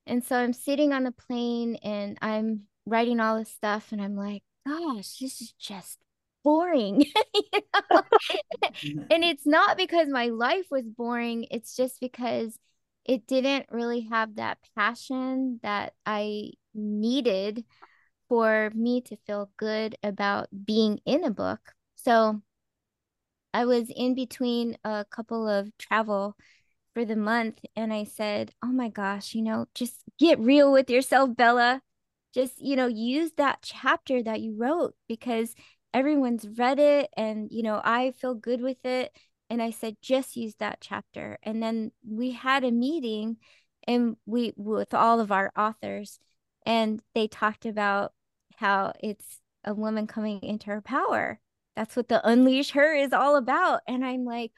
And 0.07 0.25
so 0.25 0.37
I'm 0.37 0.55
sitting 0.55 0.95
on 0.95 1.05
the 1.05 1.13
plane 1.13 1.77
and 1.83 2.17
I'm 2.23 2.63
writing 2.87 3.21
all 3.21 3.39
this 3.39 3.53
stuff, 3.53 3.93
and 3.93 4.01
I'm 4.01 4.17
like, 4.17 4.43
gosh, 4.67 5.19
this 5.19 5.43
is 5.43 5.53
just 5.61 5.99
boring. 6.43 7.05
and 7.93 9.23
it's 9.23 9.45
not 9.47 9.77
because 9.77 10.09
my 10.09 10.29
life 10.29 10.69
was 10.71 10.85
boring, 10.89 11.47
it's 11.51 11.77
just 11.77 12.01
because 12.01 12.59
it 13.05 13.27
didn't 13.27 13.67
really 13.71 14.09
have 14.11 14.37
that 14.37 14.57
passion 14.75 15.61
that 15.63 15.93
I 16.07 16.53
needed 16.73 17.67
for 18.31 18.73
me 18.75 19.03
to 19.03 19.17
feel 19.27 19.51
good 19.59 19.95
about 20.03 20.49
being 20.65 20.99
in 21.05 21.25
a 21.25 21.31
book. 21.31 21.61
So 22.05 22.43
I 23.55 23.65
was 23.67 23.91
in 23.95 24.15
between 24.15 24.77
a 24.85 25.05
couple 25.11 25.49
of 25.49 25.77
travel 25.79 26.37
for 26.95 27.05
the 27.05 27.17
month 27.17 27.61
and 27.77 27.93
I 27.93 28.05
said, 28.05 28.53
"Oh 28.63 28.69
my 28.73 28.89
gosh, 28.89 29.35
you 29.35 29.43
know, 29.43 29.67
just 29.75 30.03
get 30.19 30.39
real 30.41 30.73
with 30.73 30.91
yourself, 30.91 31.37
Bella. 31.37 31.83
Just, 32.35 32.61
you 32.61 32.77
know, 32.77 32.87
use 32.87 33.33
that 33.37 33.61
chapter 33.63 34.23
that 34.23 34.41
you 34.41 34.57
wrote 34.57 34.95
because 35.09 35.55
everyone's 35.95 36.47
read 36.49 36.79
it 36.79 37.11
and, 37.17 37.49
you 37.53 37.63
know, 37.63 37.81
I 37.85 38.13
feel 38.13 38.35
good 38.35 38.61
with 38.63 38.85
it." 38.85 39.17
And 39.51 39.63
I 39.63 39.71
said, 39.71 39.97
"Just 40.03 40.37
use 40.37 40.55
that 40.57 40.81
chapter." 40.81 41.39
And 41.43 41.63
then 41.63 41.93
we 42.07 42.33
had 42.33 42.65
a 42.65 42.71
meeting 42.73 43.39
and 43.87 44.17
we 44.27 44.55
with 44.57 44.95
all 44.95 45.21
of 45.21 45.33
our 45.33 45.53
authors 45.57 46.19
and 46.67 47.03
they 47.15 47.29
talked 47.29 47.67
about 47.67 48.13
how 48.57 48.93
it's 49.01 49.41
a 49.65 49.75
woman 49.75 50.07
coming 50.07 50.41
into 50.43 50.67
her 50.67 50.81
power. 50.83 51.41
That's 51.77 51.97
what 51.97 52.09
the 52.09 52.27
unleash 52.27 52.71
her 52.73 52.95
is 52.95 53.13
all 53.13 53.37
about. 53.37 53.81
And 53.87 54.05
I'm 54.05 54.25
like, 54.25 54.53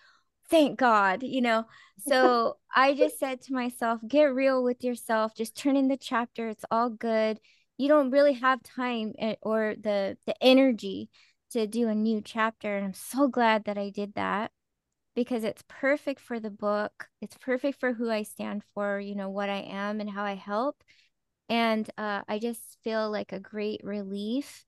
thank 0.48 0.79
God, 0.79 1.22
you 1.22 1.40
know. 1.40 1.64
So 1.98 2.57
I 2.74 2.94
just 2.94 3.18
said 3.18 3.40
to 3.42 3.53
myself, 3.53 4.00
get 4.07 4.35
real 4.35 4.62
with 4.62 4.83
yourself, 4.85 5.35
just 5.35 5.57
turn 5.57 5.77
in 5.77 5.88
the 5.88 5.96
chapter, 5.96 6.48
it's 6.48 6.64
all 6.70 6.90
good. 6.90 7.38
You 7.79 7.88
don't 7.88 8.11
really 8.11 8.35
have 8.35 8.62
time 8.62 9.14
eh, 9.18 9.35
or 9.42 9.74
the 9.81 10.16
the 10.27 10.35
energy 10.42 11.11
to 11.50 11.66
do 11.66 11.88
a 11.88 11.94
new 11.94 12.20
chapter. 12.20 12.77
And 12.77 12.85
I'm 12.85 12.94
so 12.94 13.29
glad 13.29 13.64
that 13.64 13.79
I 13.79 13.90
did 13.90 14.14
that 14.14 14.50
because 15.14 15.44
it's 15.44 15.64
perfect 15.68 16.20
for 16.20 16.40
the 16.40 16.50
book. 16.50 17.09
It's 17.20 17.37
perfect 17.38 17.81
for 17.81 17.92
who 17.92 18.11
I 18.11 18.22
stand 18.24 18.62
for, 18.74 18.98
you 19.00 19.14
know, 19.14 19.31
what 19.31 19.48
I 19.48 19.61
am 19.61 20.00
and 20.00 20.11
how 20.11 20.24
I 20.24 20.35
help. 20.35 20.83
And 21.48 21.88
uh, 21.98 22.22
I 22.29 22.38
just 22.38 22.61
feel 22.83 23.11
like 23.11 23.33
a 23.33 23.40
great 23.40 23.81
relief 23.85 24.64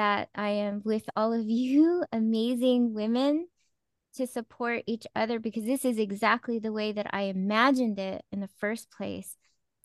that 0.00 0.30
I 0.34 0.48
am 0.48 0.80
with 0.82 1.04
all 1.14 1.34
of 1.34 1.46
you 1.46 2.02
amazing 2.12 2.94
women 2.94 3.46
to 4.16 4.26
support 4.26 4.82
each 4.86 5.06
other 5.14 5.38
because 5.38 5.64
this 5.64 5.84
is 5.84 5.98
exactly 5.98 6.58
the 6.58 6.72
way 6.72 6.92
that 6.92 7.08
I 7.12 7.24
imagined 7.24 7.98
it 7.98 8.24
in 8.32 8.40
the 8.40 8.48
first 8.58 8.90
place. 8.90 9.36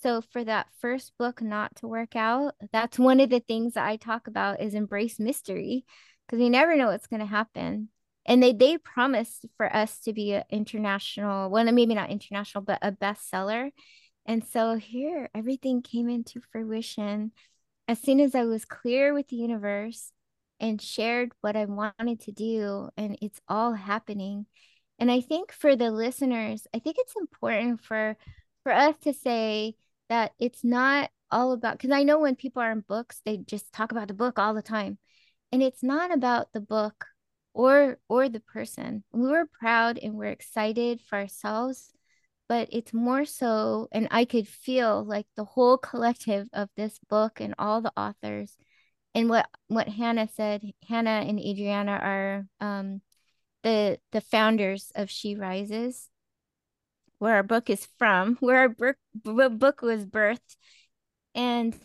So 0.01 0.21
for 0.21 0.41
that 0.45 0.67
first 0.79 1.11
book 1.19 1.41
not 1.41 1.75
to 1.77 1.87
work 1.89 2.15
out, 2.15 2.53
that's 2.71 2.97
one 2.97 3.19
of 3.19 3.29
the 3.29 3.41
things 3.41 3.73
that 3.73 3.85
I 3.85 3.97
talk 3.97 4.27
about 4.27 4.61
is 4.61 4.73
embrace 4.73 5.19
mystery 5.19 5.83
because 6.25 6.39
we 6.39 6.49
never 6.49 6.77
know 6.77 6.87
what's 6.87 7.07
going 7.07 7.19
to 7.19 7.25
happen. 7.25 7.89
And 8.25 8.41
they 8.41 8.53
they 8.53 8.77
promised 8.77 9.45
for 9.57 9.73
us 9.75 9.99
to 10.01 10.13
be 10.13 10.31
an 10.31 10.45
international, 10.49 11.49
well, 11.49 11.69
maybe 11.73 11.93
not 11.93 12.09
international, 12.09 12.63
but 12.63 12.79
a 12.81 12.93
bestseller. 12.93 13.71
And 14.25 14.47
so 14.47 14.75
here 14.75 15.29
everything 15.35 15.81
came 15.81 16.07
into 16.07 16.39
fruition 16.53 17.33
as 17.87 17.99
soon 18.01 18.19
as 18.19 18.35
I 18.35 18.43
was 18.45 18.65
clear 18.65 19.13
with 19.13 19.27
the 19.27 19.35
universe 19.35 20.11
and 20.59 20.81
shared 20.81 21.31
what 21.41 21.55
I 21.55 21.65
wanted 21.65 22.21
to 22.21 22.31
do, 22.31 22.89
and 22.97 23.17
it's 23.21 23.41
all 23.47 23.73
happening. 23.73 24.45
And 24.99 25.11
I 25.11 25.21
think 25.21 25.51
for 25.51 25.75
the 25.75 25.91
listeners, 25.91 26.67
I 26.73 26.79
think 26.79 26.97
it's 26.99 27.15
important 27.15 27.81
for 27.81 28.17
for 28.63 28.71
us 28.71 28.95
to 29.01 29.13
say 29.13 29.75
that 30.09 30.31
it's 30.39 30.63
not 30.63 31.11
all 31.31 31.51
about 31.51 31.77
because 31.77 31.91
I 31.91 32.03
know 32.03 32.19
when 32.19 32.35
people 32.35 32.61
are 32.61 32.71
in 32.71 32.81
books, 32.81 33.21
they 33.25 33.37
just 33.37 33.71
talk 33.73 33.91
about 33.91 34.07
the 34.07 34.13
book 34.13 34.39
all 34.39 34.53
the 34.53 34.61
time. 34.61 34.97
And 35.51 35.61
it's 35.61 35.83
not 35.83 36.13
about 36.13 36.53
the 36.53 36.61
book 36.61 37.05
or 37.53 37.99
or 38.09 38.29
the 38.29 38.39
person. 38.39 39.03
We're 39.11 39.47
proud 39.47 39.99
and 40.01 40.15
we're 40.15 40.25
excited 40.25 41.01
for 41.01 41.17
ourselves, 41.17 41.91
but 42.47 42.69
it's 42.71 42.93
more 42.93 43.25
so 43.25 43.87
and 43.91 44.07
I 44.11 44.25
could 44.25 44.47
feel 44.47 45.03
like 45.03 45.27
the 45.35 45.45
whole 45.45 45.77
collective 45.77 46.47
of 46.53 46.69
this 46.77 46.99
book 47.09 47.39
and 47.39 47.55
all 47.57 47.81
the 47.81 47.93
authors 47.97 48.57
and 49.15 49.29
what 49.29 49.47
what 49.67 49.87
Hannah 49.87 50.27
said, 50.27 50.61
Hannah 50.87 51.23
and 51.27 51.39
Adriana 51.39 51.93
are 51.93 52.45
um, 52.59 53.01
the 53.63 53.97
the 54.11 54.21
founders 54.21 54.91
of 54.93 55.09
She 55.09 55.35
Rises, 55.35 56.09
where 57.17 57.35
our 57.35 57.43
book 57.43 57.69
is 57.69 57.87
from, 57.97 58.35
where 58.41 58.57
our 58.57 58.69
book 58.69 58.97
book 59.57 59.81
was 59.81 60.05
birthed, 60.05 60.57
and 61.33 61.75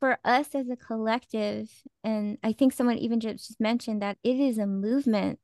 for 0.00 0.18
us 0.24 0.54
as 0.54 0.68
a 0.68 0.76
collective, 0.76 1.70
and 2.02 2.36
I 2.42 2.52
think 2.52 2.72
someone 2.72 2.98
even 2.98 3.20
just 3.20 3.60
mentioned 3.60 4.02
that 4.02 4.18
it 4.24 4.36
is 4.36 4.58
a 4.58 4.66
movement 4.66 5.38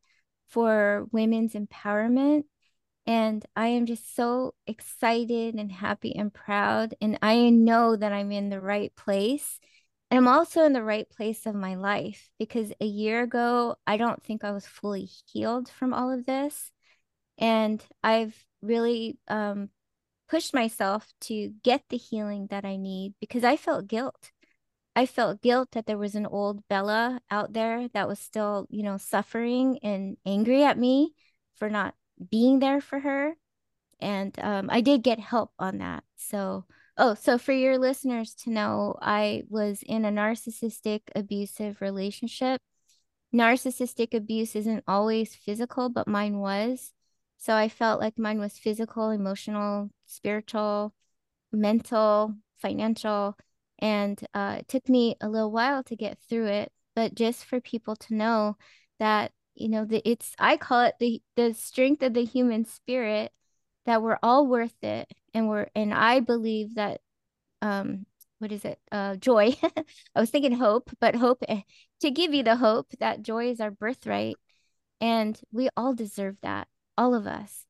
for 0.49 1.07
women's 1.13 1.55
empowerment. 1.55 2.45
And 3.09 3.43
I 3.57 3.69
am 3.69 3.87
just 3.87 4.15
so 4.15 4.53
excited 4.67 5.55
and 5.55 5.73
happy 5.73 6.15
and 6.15 6.33
proud. 6.33 6.95
And 7.01 7.19
I 7.23 7.49
know 7.49 7.97
that 7.97 8.13
I'm 8.13 8.31
in 8.33 8.51
the 8.51 8.61
right 8.61 8.95
place 8.95 9.59
and 10.11 10.19
I'm 10.19 10.29
also 10.29 10.63
in 10.65 10.75
the 10.75 10.83
right 10.83 11.09
place 11.09 11.47
of 11.47 11.55
my 11.55 11.75
life 11.75 12.29
because 12.39 12.71
a 12.83 12.85
year 12.85 13.23
ago, 13.23 13.77
I 13.87 13.97
don't 13.97 14.23
think 14.23 14.45
I 14.45 14.53
was 14.53 14.67
fully 14.67 15.09
healed 15.33 15.71
from 15.71 15.95
all 15.95 16.13
of 16.13 16.27
this. 16.27 16.71
And 17.39 17.83
I've 18.05 18.37
really 18.61 19.19
um, 19.27 19.71
pushed 20.29 20.53
myself 20.53 21.11
to 21.23 21.55
get 21.65 21.85
the 21.89 21.97
healing 21.97 22.49
that 22.51 22.67
I 22.67 22.77
need 22.77 23.15
because 23.21 23.43
I 23.43 23.57
felt 23.57 23.89
guilt. 23.89 24.33
I 24.95 25.07
felt 25.07 25.41
guilt 25.41 25.71
that 25.73 25.87
there 25.87 25.97
was 25.97 26.15
an 26.15 26.27
old 26.27 26.67
Bella 26.69 27.21
out 27.31 27.55
there 27.55 27.89
that 27.95 28.07
was 28.07 28.19
still, 28.19 28.67
you 28.69 28.83
know, 28.83 28.99
suffering 28.99 29.79
and 29.83 30.19
angry 30.27 30.63
at 30.65 30.77
me 30.77 31.15
for 31.57 31.71
not 31.71 31.95
being 32.31 32.59
there 32.59 32.81
for 32.81 32.99
her. 33.01 33.35
And 34.01 34.39
um, 34.41 34.69
I 34.71 34.81
did 34.81 35.03
get 35.03 35.19
help 35.19 35.53
on 35.59 35.79
that. 35.79 36.05
So, 36.17 36.65
Oh, 37.01 37.15
so 37.15 37.39
for 37.39 37.53
your 37.53 37.79
listeners 37.79 38.35
to 38.43 38.51
know, 38.51 38.97
I 39.01 39.45
was 39.49 39.85
in 39.87 40.05
a 40.05 40.11
narcissistic 40.11 41.03
abusive 41.15 41.81
relationship. 41.81 42.61
Narcissistic 43.33 44.15
abuse 44.15 44.57
isn't 44.57 44.83
always 44.89 45.33
physical, 45.37 45.91
but 45.91 46.09
mine 46.09 46.41
was. 46.41 46.93
So 47.37 47.55
I 47.55 47.69
felt 47.69 48.01
like 48.01 48.19
mine 48.19 48.41
was 48.41 48.59
physical, 48.59 49.11
emotional, 49.11 49.91
spiritual, 50.07 50.93
mental, 51.53 52.35
financial. 52.57 53.37
And 53.79 54.21
uh, 54.35 54.57
it 54.59 54.69
took 54.69 54.89
me 54.89 55.15
a 55.21 55.29
little 55.29 55.53
while 55.53 55.85
to 55.85 55.95
get 55.95 56.19
through 56.29 56.47
it. 56.47 56.73
But 56.97 57.15
just 57.15 57.45
for 57.45 57.61
people 57.61 57.95
to 57.95 58.15
know 58.15 58.57
that, 58.99 59.31
you 59.61 59.69
know, 59.69 59.85
the, 59.85 60.03
it's, 60.09 60.35
I 60.39 60.57
call 60.57 60.83
it 60.83 60.95
the, 61.01 61.23
the 61.37 61.55
strength 61.55 62.03
of 62.03 62.15
the 62.15 62.25
human 62.25 62.65
spirit 62.65 63.33
that 63.89 64.03
we're 64.03 64.19
all 64.23 64.47
worth 64.47 64.85
it 64.85 65.11
and 65.33 65.49
we're 65.49 65.69
and 65.75 65.95
i 65.95 66.21
believe 66.21 66.75
that 66.75 67.01
um 67.63 68.05
what 68.39 68.53
is 68.53 68.65
it? 68.65 68.79
Uh 68.93 69.17
joy. 69.17 69.57
I 70.15 70.21
was 70.21 70.31
thinking 70.31 70.53
hope 70.53 70.91
but 71.01 71.17
hope 71.17 71.43
eh, 71.49 71.63
to 72.03 72.11
give 72.11 72.35
you 72.35 72.43
the 72.43 72.55
hope 72.55 72.93
that 73.01 73.23
joy 73.23 73.51
is 73.51 73.61
our 73.61 73.71
birthright 73.71 74.37
and 75.01 75.41
we 75.53 75.71
all 75.77 75.95
deserve 75.95 76.37
that 76.43 76.69
all 76.99 77.15
of 77.15 77.27
us. 77.27 77.65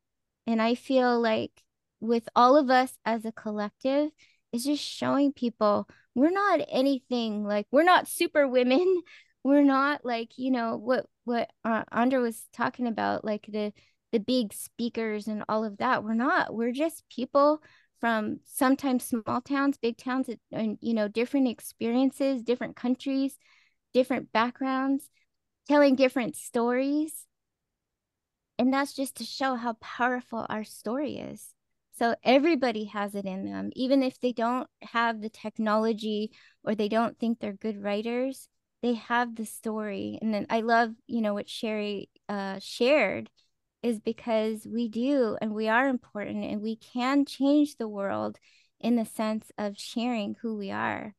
And 0.46 0.60
i 0.60 0.74
feel 0.74 1.20
like 1.20 1.62
with 2.00 2.28
all 2.34 2.56
of 2.56 2.68
us 2.68 2.98
as 3.04 3.24
a 3.24 3.32
collective 3.32 4.10
is 4.52 4.64
just 4.64 4.82
showing 4.82 5.32
people 5.32 5.88
we're 6.16 6.30
not 6.30 6.60
anything 6.68 7.44
like 7.44 7.66
we're 7.70 7.84
not 7.84 8.08
super 8.08 8.48
women. 8.48 9.02
We're 9.44 9.62
not 9.62 10.04
like 10.04 10.36
you 10.36 10.50
know 10.50 10.76
what 10.76 11.06
what 11.28 11.50
uh, 11.64 11.84
was 11.92 12.48
talking 12.52 12.86
about 12.86 13.24
like 13.24 13.46
the 13.48 13.72
the 14.10 14.18
big 14.18 14.54
speakers 14.54 15.28
and 15.28 15.44
all 15.48 15.64
of 15.64 15.78
that. 15.78 16.02
We're 16.02 16.14
not. 16.14 16.54
We're 16.54 16.72
just 16.72 17.04
people 17.08 17.62
from 18.00 18.40
sometimes 18.44 19.04
small 19.04 19.40
towns, 19.42 19.76
big 19.76 19.98
towns, 19.98 20.30
and 20.50 20.78
you 20.80 20.94
know, 20.94 21.08
different 21.08 21.48
experiences, 21.48 22.42
different 22.42 22.74
countries, 22.74 23.36
different 23.92 24.32
backgrounds, 24.32 25.10
telling 25.68 25.94
different 25.94 26.36
stories. 26.36 27.26
And 28.58 28.72
that's 28.72 28.94
just 28.94 29.16
to 29.16 29.24
show 29.24 29.54
how 29.54 29.74
powerful 29.74 30.46
our 30.48 30.64
story 30.64 31.18
is. 31.18 31.54
So 31.92 32.14
everybody 32.22 32.84
has 32.86 33.14
it 33.14 33.24
in 33.24 33.44
them, 33.44 33.70
even 33.74 34.02
if 34.02 34.20
they 34.20 34.32
don't 34.32 34.68
have 34.82 35.20
the 35.20 35.28
technology 35.28 36.30
or 36.62 36.74
they 36.74 36.88
don't 36.88 37.18
think 37.18 37.38
they're 37.40 37.52
good 37.52 37.82
writers, 37.82 38.48
they 38.82 38.94
have 38.94 39.36
the 39.36 39.46
story. 39.46 40.18
And 40.20 40.32
then 40.32 40.46
I 40.50 40.60
love, 40.60 40.90
you 41.06 41.20
know, 41.20 41.34
what 41.34 41.48
Sherry 41.48 42.10
uh, 42.28 42.58
shared 42.60 43.30
is 43.82 44.00
because 44.00 44.66
we 44.66 44.88
do 44.88 45.36
and 45.40 45.54
we 45.54 45.68
are 45.68 45.88
important 45.88 46.44
and 46.44 46.60
we 46.60 46.76
can 46.76 47.24
change 47.24 47.76
the 47.76 47.88
world 47.88 48.38
in 48.80 48.96
the 48.96 49.04
sense 49.04 49.50
of 49.58 49.78
sharing 49.78 50.36
who 50.42 50.56
we 50.56 50.70
are. 50.70 51.14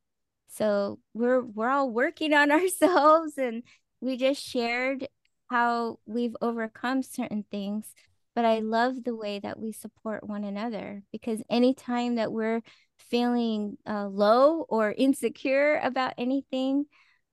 So 0.48 0.98
we're 1.14 1.42
we're 1.42 1.70
all 1.70 1.90
working 1.90 2.32
on 2.34 2.50
ourselves 2.50 3.38
and 3.38 3.62
we 4.00 4.16
just 4.16 4.42
shared 4.42 5.08
how 5.48 5.98
we've 6.06 6.36
overcome 6.40 7.02
certain 7.02 7.44
things 7.50 7.92
but 8.34 8.44
I 8.44 8.60
love 8.60 9.04
the 9.04 9.16
way 9.16 9.40
that 9.40 9.58
we 9.58 9.72
support 9.72 10.26
one 10.26 10.44
another 10.44 11.02
because 11.12 11.42
anytime 11.50 12.14
that 12.14 12.32
we're 12.32 12.62
feeling 12.98 13.76
uh, 13.86 14.06
low 14.06 14.62
or 14.68 14.92
insecure 14.92 15.80
about 15.82 16.14
anything, 16.16 16.86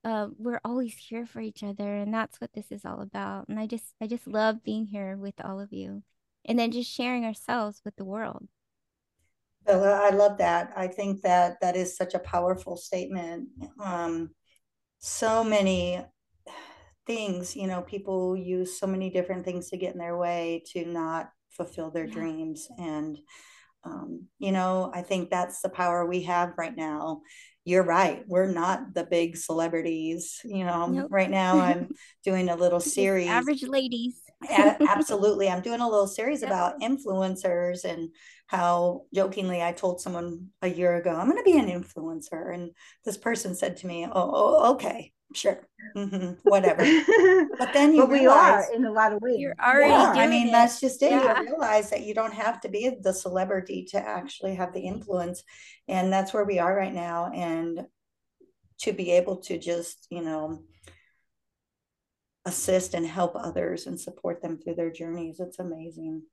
uh, 0.08 0.28
we're 0.38 0.62
always 0.64 0.96
here 0.96 1.26
for 1.26 1.42
each 1.42 1.64
other 1.64 1.96
and 1.96 2.14
that's 2.14 2.40
what 2.40 2.54
this 2.54 2.72
is 2.72 2.86
all 2.86 3.02
about 3.02 3.48
and 3.50 3.60
i 3.60 3.66
just 3.66 3.94
i 4.02 4.08
just 4.08 4.26
love 4.26 4.64
being 4.64 4.86
here 4.86 5.18
with 5.18 5.36
all 5.44 5.60
of 5.60 5.74
you 5.74 6.02
and 6.46 6.58
then 6.58 6.72
just 6.72 6.90
sharing 6.90 7.26
ourselves 7.26 7.82
with 7.84 7.96
the 7.98 8.06
world 8.06 8.48
Bella, 9.66 10.00
I 10.02 10.12
love 10.12 10.38
that. 10.38 10.72
I 10.78 10.88
think 10.88 11.24
that 11.24 11.60
that 11.60 11.76
is 11.76 11.98
such 11.98 12.14
a 12.14 12.20
powerful 12.20 12.78
statement. 12.78 13.50
Um, 13.84 14.30
so 15.00 15.44
many 15.44 16.00
things, 17.06 17.54
you 17.54 17.68
know, 17.68 17.82
people 17.82 18.38
use 18.38 18.80
so 18.80 18.88
many 18.88 19.10
different 19.10 19.44
things 19.44 19.70
to 19.70 19.78
get 19.78 19.92
in 19.92 20.00
their 20.00 20.16
way 20.16 20.64
to 20.68 20.86
not 20.86 21.32
fulfill 21.50 21.92
their 21.92 22.06
Yeah. 22.08 22.14
dreams 22.14 22.70
and 22.78 23.18
um, 23.84 24.26
you 24.40 24.52
know 24.52 24.92
i 24.94 25.02
think 25.02 25.30
that's 25.30 25.62
the 25.62 25.70
power 25.70 26.06
we 26.06 26.24
have 26.24 26.54
right 26.58 26.76
now 26.76 27.22
you're 27.68 27.84
right 27.84 28.24
we're 28.28 28.50
not 28.50 28.94
the 28.94 29.04
big 29.04 29.36
celebrities 29.36 30.40
you 30.46 30.64
know 30.64 30.86
Nope. 30.86 31.08
right 31.10 31.30
now 31.30 31.60
i'm 31.60 31.90
doing 32.24 32.48
a 32.48 32.56
little 32.56 32.80
series 32.80 33.28
average 33.28 33.64
ladies. 33.64 34.22
absolutely 34.50 35.50
i'm 35.50 35.62
doing 35.62 35.82
a 35.82 35.90
little 35.90 36.08
series 36.08 36.44
about 36.44 36.80
influencers 36.80 37.84
and 37.84 38.10
how 38.48 39.04
jokingly 39.14 39.62
i 39.62 39.72
told 39.72 40.02
someone 40.02 40.48
a 40.62 40.68
year 40.68 40.96
ago 40.96 41.12
i'm 41.16 41.30
going 41.30 41.38
to 41.38 41.44
be 41.44 41.58
an 41.58 41.68
influencer 41.68 42.54
and 42.54 42.72
this 43.06 43.18
person 43.18 43.56
said 43.56 43.78
to 43.78 43.88
me 43.88 44.06
oh, 44.06 44.12
oh 44.14 44.74
okay 44.74 45.12
sure 45.34 45.68
hmm 45.96 46.32
whatever 46.44 46.84
but 47.60 47.74
then 47.74 47.94
you 47.94 48.02
but 48.02 48.10
we 48.10 48.20
realize 48.20 48.66
are 48.70 48.74
in 48.74 48.86
a 48.86 48.92
lot 48.92 49.14
of 49.14 49.22
ways. 49.22 49.38
You're 49.40 49.56
already 49.60 49.92
yeah, 49.92 50.14
doing 50.14 50.28
I 50.28 50.28
mean, 50.28 50.48
it. 50.48 50.52
that's 50.52 50.80
just 50.80 51.02
it. 51.02 51.12
Yeah. 51.12 51.40
You 51.40 51.48
realize 51.48 51.90
that 51.90 52.04
you 52.04 52.14
don't 52.14 52.34
have 52.34 52.62
to 52.62 52.70
be 52.70 52.92
the 53.02 53.14
celebrity 53.14 53.86
to 53.92 53.98
actually 53.98 54.56
have 54.56 54.74
the 54.74 54.82
influence. 54.82 55.44
And 55.88 56.12
that's 56.12 56.34
where 56.34 56.46
we 56.46 56.60
are 56.60 56.76
right 56.76 56.94
now. 56.94 57.32
And 57.34 57.88
to 58.80 58.94
be 58.94 59.12
able 59.12 59.38
to 59.38 59.58
just, 59.58 60.08
you 60.10 60.22
know, 60.22 60.64
assist 62.46 62.94
and 62.94 63.06
help 63.06 63.36
others 63.36 63.88
and 63.88 64.00
support 64.00 64.42
them 64.42 64.58
through 64.58 64.76
their 64.76 64.92
journeys, 64.92 65.40
it's 65.40 65.60
amazing. 65.60 66.24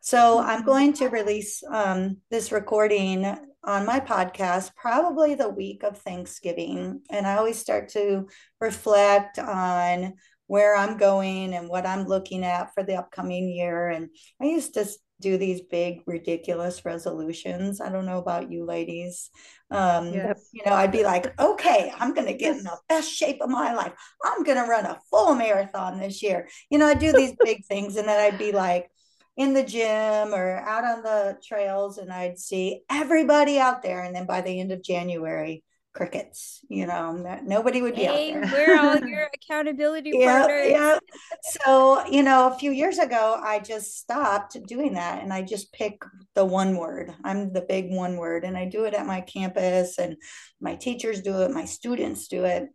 So 0.00 0.38
I'm 0.40 0.64
going 0.64 0.94
to 0.94 1.08
release 1.08 1.62
um, 1.70 2.18
this 2.30 2.52
recording 2.52 3.24
on 3.62 3.84
my 3.84 4.00
podcast 4.00 4.74
probably 4.74 5.34
the 5.34 5.48
week 5.50 5.82
of 5.82 5.98
Thanksgiving. 5.98 7.02
And 7.10 7.26
I 7.26 7.36
always 7.36 7.58
start 7.58 7.90
to 7.90 8.26
reflect 8.60 9.38
on 9.38 10.14
where 10.46 10.74
I'm 10.74 10.96
going 10.96 11.54
and 11.54 11.68
what 11.68 11.86
I'm 11.86 12.06
looking 12.06 12.44
at 12.44 12.72
for 12.74 12.82
the 12.82 12.96
upcoming 12.96 13.48
year. 13.48 13.88
And 13.88 14.08
I 14.40 14.46
used 14.46 14.74
to 14.74 14.88
do 15.20 15.36
these 15.36 15.60
big, 15.60 16.00
ridiculous 16.06 16.84
resolutions. 16.84 17.80
I 17.80 17.90
don't 17.90 18.06
know 18.06 18.18
about 18.18 18.50
you 18.50 18.64
ladies. 18.64 19.30
Um, 19.70 20.12
Yes. 20.12 20.48
You 20.52 20.62
know, 20.64 20.72
I'd 20.72 20.90
be 20.90 21.04
like, 21.04 21.38
okay, 21.38 21.92
I'm 21.98 22.14
going 22.14 22.26
to 22.26 22.32
get 22.32 22.56
in 22.56 22.64
the 22.64 22.78
best 22.88 23.12
shape 23.12 23.42
of 23.42 23.50
my 23.50 23.74
life. 23.74 23.92
I'm 24.24 24.42
going 24.42 24.56
to 24.56 24.68
run 24.68 24.86
a 24.86 24.98
full 25.10 25.34
marathon 25.34 26.00
this 26.00 26.22
year. 26.22 26.48
You 26.70 26.78
know, 26.78 26.86
I 26.86 26.94
do 26.94 27.12
these 27.12 27.34
big 27.44 27.66
things 27.66 27.96
and 27.96 28.08
then 28.08 28.18
I'd 28.18 28.38
be 28.38 28.52
like, 28.52 28.90
in 29.36 29.54
the 29.54 29.62
gym 29.62 30.34
or 30.34 30.58
out 30.58 30.84
on 30.84 31.02
the 31.02 31.38
trails 31.44 31.98
and 31.98 32.12
I'd 32.12 32.38
see 32.38 32.82
everybody 32.90 33.58
out 33.58 33.82
there. 33.82 34.02
And 34.02 34.14
then 34.14 34.26
by 34.26 34.40
the 34.40 34.60
end 34.60 34.72
of 34.72 34.82
January, 34.82 35.64
crickets, 35.92 36.60
you 36.68 36.86
know, 36.86 37.12
no- 37.12 37.40
nobody 37.42 37.82
would 37.82 37.96
be 37.96 38.06
out 38.06 38.14
there. 38.16 38.48
we're 38.52 38.78
all 38.78 38.98
your 39.08 39.28
accountability 39.34 40.12
Yeah, 40.14 40.40
partners. 40.42 40.68
yeah. 40.70 40.98
So, 41.42 42.06
you 42.06 42.22
know, 42.22 42.48
a 42.48 42.58
few 42.58 42.70
years 42.70 42.98
ago, 42.98 43.40
I 43.42 43.58
just 43.58 43.98
stopped 43.98 44.56
doing 44.66 44.94
that 44.94 45.22
and 45.22 45.32
I 45.32 45.42
just 45.42 45.72
pick 45.72 46.00
the 46.34 46.44
one 46.44 46.76
word. 46.76 47.12
I'm 47.24 47.52
the 47.52 47.62
big 47.62 47.90
one 47.90 48.18
word, 48.18 48.44
and 48.44 48.56
I 48.56 48.66
do 48.66 48.84
it 48.84 48.94
at 48.94 49.04
my 49.06 49.20
campus, 49.20 49.98
and 49.98 50.16
my 50.60 50.76
teachers 50.76 51.22
do 51.22 51.42
it, 51.42 51.50
my 51.50 51.64
students 51.64 52.28
do 52.28 52.44
it. 52.44 52.68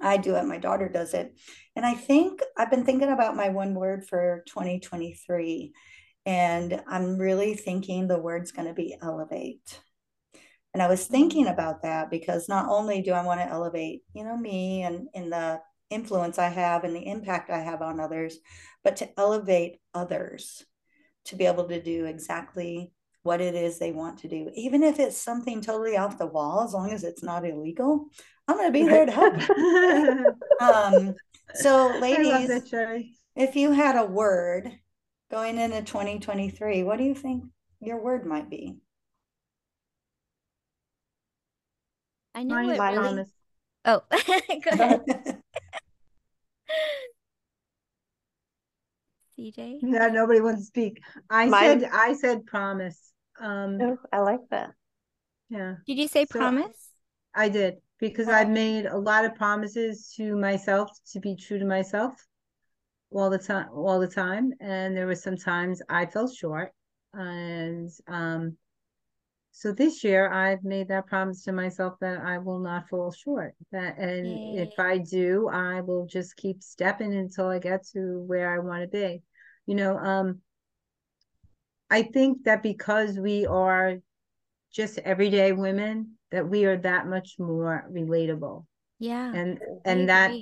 I 0.00 0.16
do 0.16 0.36
it, 0.36 0.44
my 0.44 0.58
daughter 0.58 0.88
does 0.88 1.12
it. 1.14 1.34
And 1.76 1.84
I 1.84 1.94
think 1.94 2.40
I've 2.56 2.70
been 2.70 2.84
thinking 2.84 3.10
about 3.10 3.36
my 3.36 3.48
one 3.48 3.74
word 3.74 4.06
for 4.06 4.42
2023. 4.46 5.72
And 6.26 6.82
I'm 6.88 7.18
really 7.18 7.54
thinking 7.54 8.06
the 8.06 8.18
word's 8.18 8.52
going 8.52 8.68
to 8.68 8.74
be 8.74 8.96
elevate. 9.02 9.80
And 10.72 10.82
I 10.82 10.88
was 10.88 11.06
thinking 11.06 11.46
about 11.46 11.82
that 11.82 12.10
because 12.10 12.48
not 12.48 12.68
only 12.68 13.02
do 13.02 13.12
I 13.12 13.24
want 13.24 13.40
to 13.40 13.46
elevate, 13.46 14.02
you 14.12 14.24
know, 14.24 14.36
me 14.36 14.82
and 14.82 15.08
in 15.14 15.30
the 15.30 15.60
influence 15.90 16.38
I 16.38 16.48
have 16.48 16.84
and 16.84 16.96
the 16.96 17.06
impact 17.06 17.50
I 17.50 17.60
have 17.60 17.82
on 17.82 18.00
others, 18.00 18.38
but 18.82 18.96
to 18.96 19.08
elevate 19.18 19.78
others 19.92 20.64
to 21.26 21.36
be 21.36 21.46
able 21.46 21.68
to 21.68 21.80
do 21.80 22.06
exactly 22.06 22.92
what 23.24 23.40
it 23.40 23.54
is 23.54 23.78
they 23.78 23.90
want 23.90 24.18
to 24.18 24.28
do, 24.28 24.50
even 24.54 24.82
if 24.82 25.00
it's 25.00 25.16
something 25.16 25.60
totally 25.62 25.96
off 25.96 26.18
the 26.18 26.26
wall, 26.26 26.62
as 26.62 26.74
long 26.74 26.92
as 26.92 27.02
it's 27.04 27.22
not 27.22 27.44
illegal. 27.44 28.06
I'm 28.46 28.56
going 28.58 28.68
to 28.68 28.72
be 28.72 28.84
there 28.86 29.06
to 29.06 29.12
help. 29.12 29.34
Um, 30.60 31.14
so, 31.54 31.88
I 31.88 31.98
ladies, 32.00 32.48
that, 32.48 33.04
if 33.34 33.56
you 33.56 33.72
had 33.72 33.96
a 33.96 34.04
word 34.04 34.70
going 35.30 35.58
into 35.58 35.82
2023, 35.82 36.84
what 36.84 36.98
do 36.98 37.04
you 37.04 37.14
think 37.14 37.44
your 37.80 38.00
word 38.00 38.24
might 38.24 38.48
be? 38.48 38.76
I 42.34 42.44
know 42.44 42.54
Mine 42.56 42.66
what 42.66 42.92
really. 42.92 42.94
promise. 42.96 43.30
Oh, 43.84 44.02
go 44.10 44.70
ahead, 44.70 45.00
CJ. 49.38 49.82
No, 49.82 50.08
nobody 50.08 50.40
wants 50.40 50.60
to 50.62 50.66
speak. 50.66 51.02
I 51.30 51.46
Mine- 51.46 51.80
said 51.80 51.90
I 51.92 52.12
said 52.14 52.46
promise. 52.46 53.13
Um, 53.40 53.78
Oh, 53.80 53.98
I 54.12 54.20
like 54.20 54.40
that. 54.50 54.70
yeah, 55.48 55.74
Did 55.86 55.98
you 55.98 56.08
say 56.08 56.24
So- 56.26 56.38
promise? 56.38 56.90
I 57.34 57.48
did 57.48 57.78
because 57.98 58.28
I've 58.28 58.48
made 58.50 58.86
a 58.86 58.96
lot 58.96 59.24
of 59.24 59.34
promises 59.34 60.12
to 60.16 60.36
myself 60.36 60.90
to 61.12 61.20
be 61.20 61.34
true 61.34 61.58
to 61.58 61.64
myself 61.64 62.14
all 63.10 63.28
the 63.28 63.38
time 63.38 63.68
all 63.72 63.98
the 63.98 64.06
time 64.08 64.52
and 64.60 64.96
there 64.96 65.06
were 65.06 65.16
some 65.16 65.36
times 65.36 65.82
I 65.88 66.06
fell 66.06 66.28
short 66.28 66.72
and 67.12 67.90
um 68.06 68.56
so 69.50 69.72
this 69.72 70.04
year 70.04 70.28
I've 70.30 70.62
made 70.64 70.88
that 70.88 71.06
promise 71.06 71.42
to 71.44 71.52
myself 71.52 71.94
that 72.00 72.18
I 72.20 72.38
will 72.38 72.58
not 72.60 72.88
fall 72.88 73.10
short 73.12 73.54
that 73.72 73.98
and 73.98 74.58
if 74.58 74.78
I 74.78 74.98
do 74.98 75.48
I 75.48 75.80
will 75.80 76.06
just 76.06 76.36
keep 76.36 76.62
stepping 76.62 77.14
until 77.14 77.48
I 77.48 77.58
get 77.58 77.84
to 77.94 78.20
where 78.26 78.52
I 78.54 78.58
want 78.60 78.82
to 78.82 78.88
be 78.88 79.22
you 79.66 79.74
know 79.74 79.96
um 79.98 80.40
I 81.94 82.02
think 82.02 82.42
that 82.44 82.60
because 82.62 83.16
we 83.18 83.46
are 83.46 83.98
just 84.72 84.98
everyday 84.98 85.52
women 85.52 86.18
that 86.32 86.48
we 86.48 86.64
are 86.64 86.76
that 86.78 87.06
much 87.06 87.36
more 87.38 87.86
relatable 87.88 88.66
Yeah. 88.98 89.32
and 89.32 89.60
and 89.84 90.08
that 90.08 90.32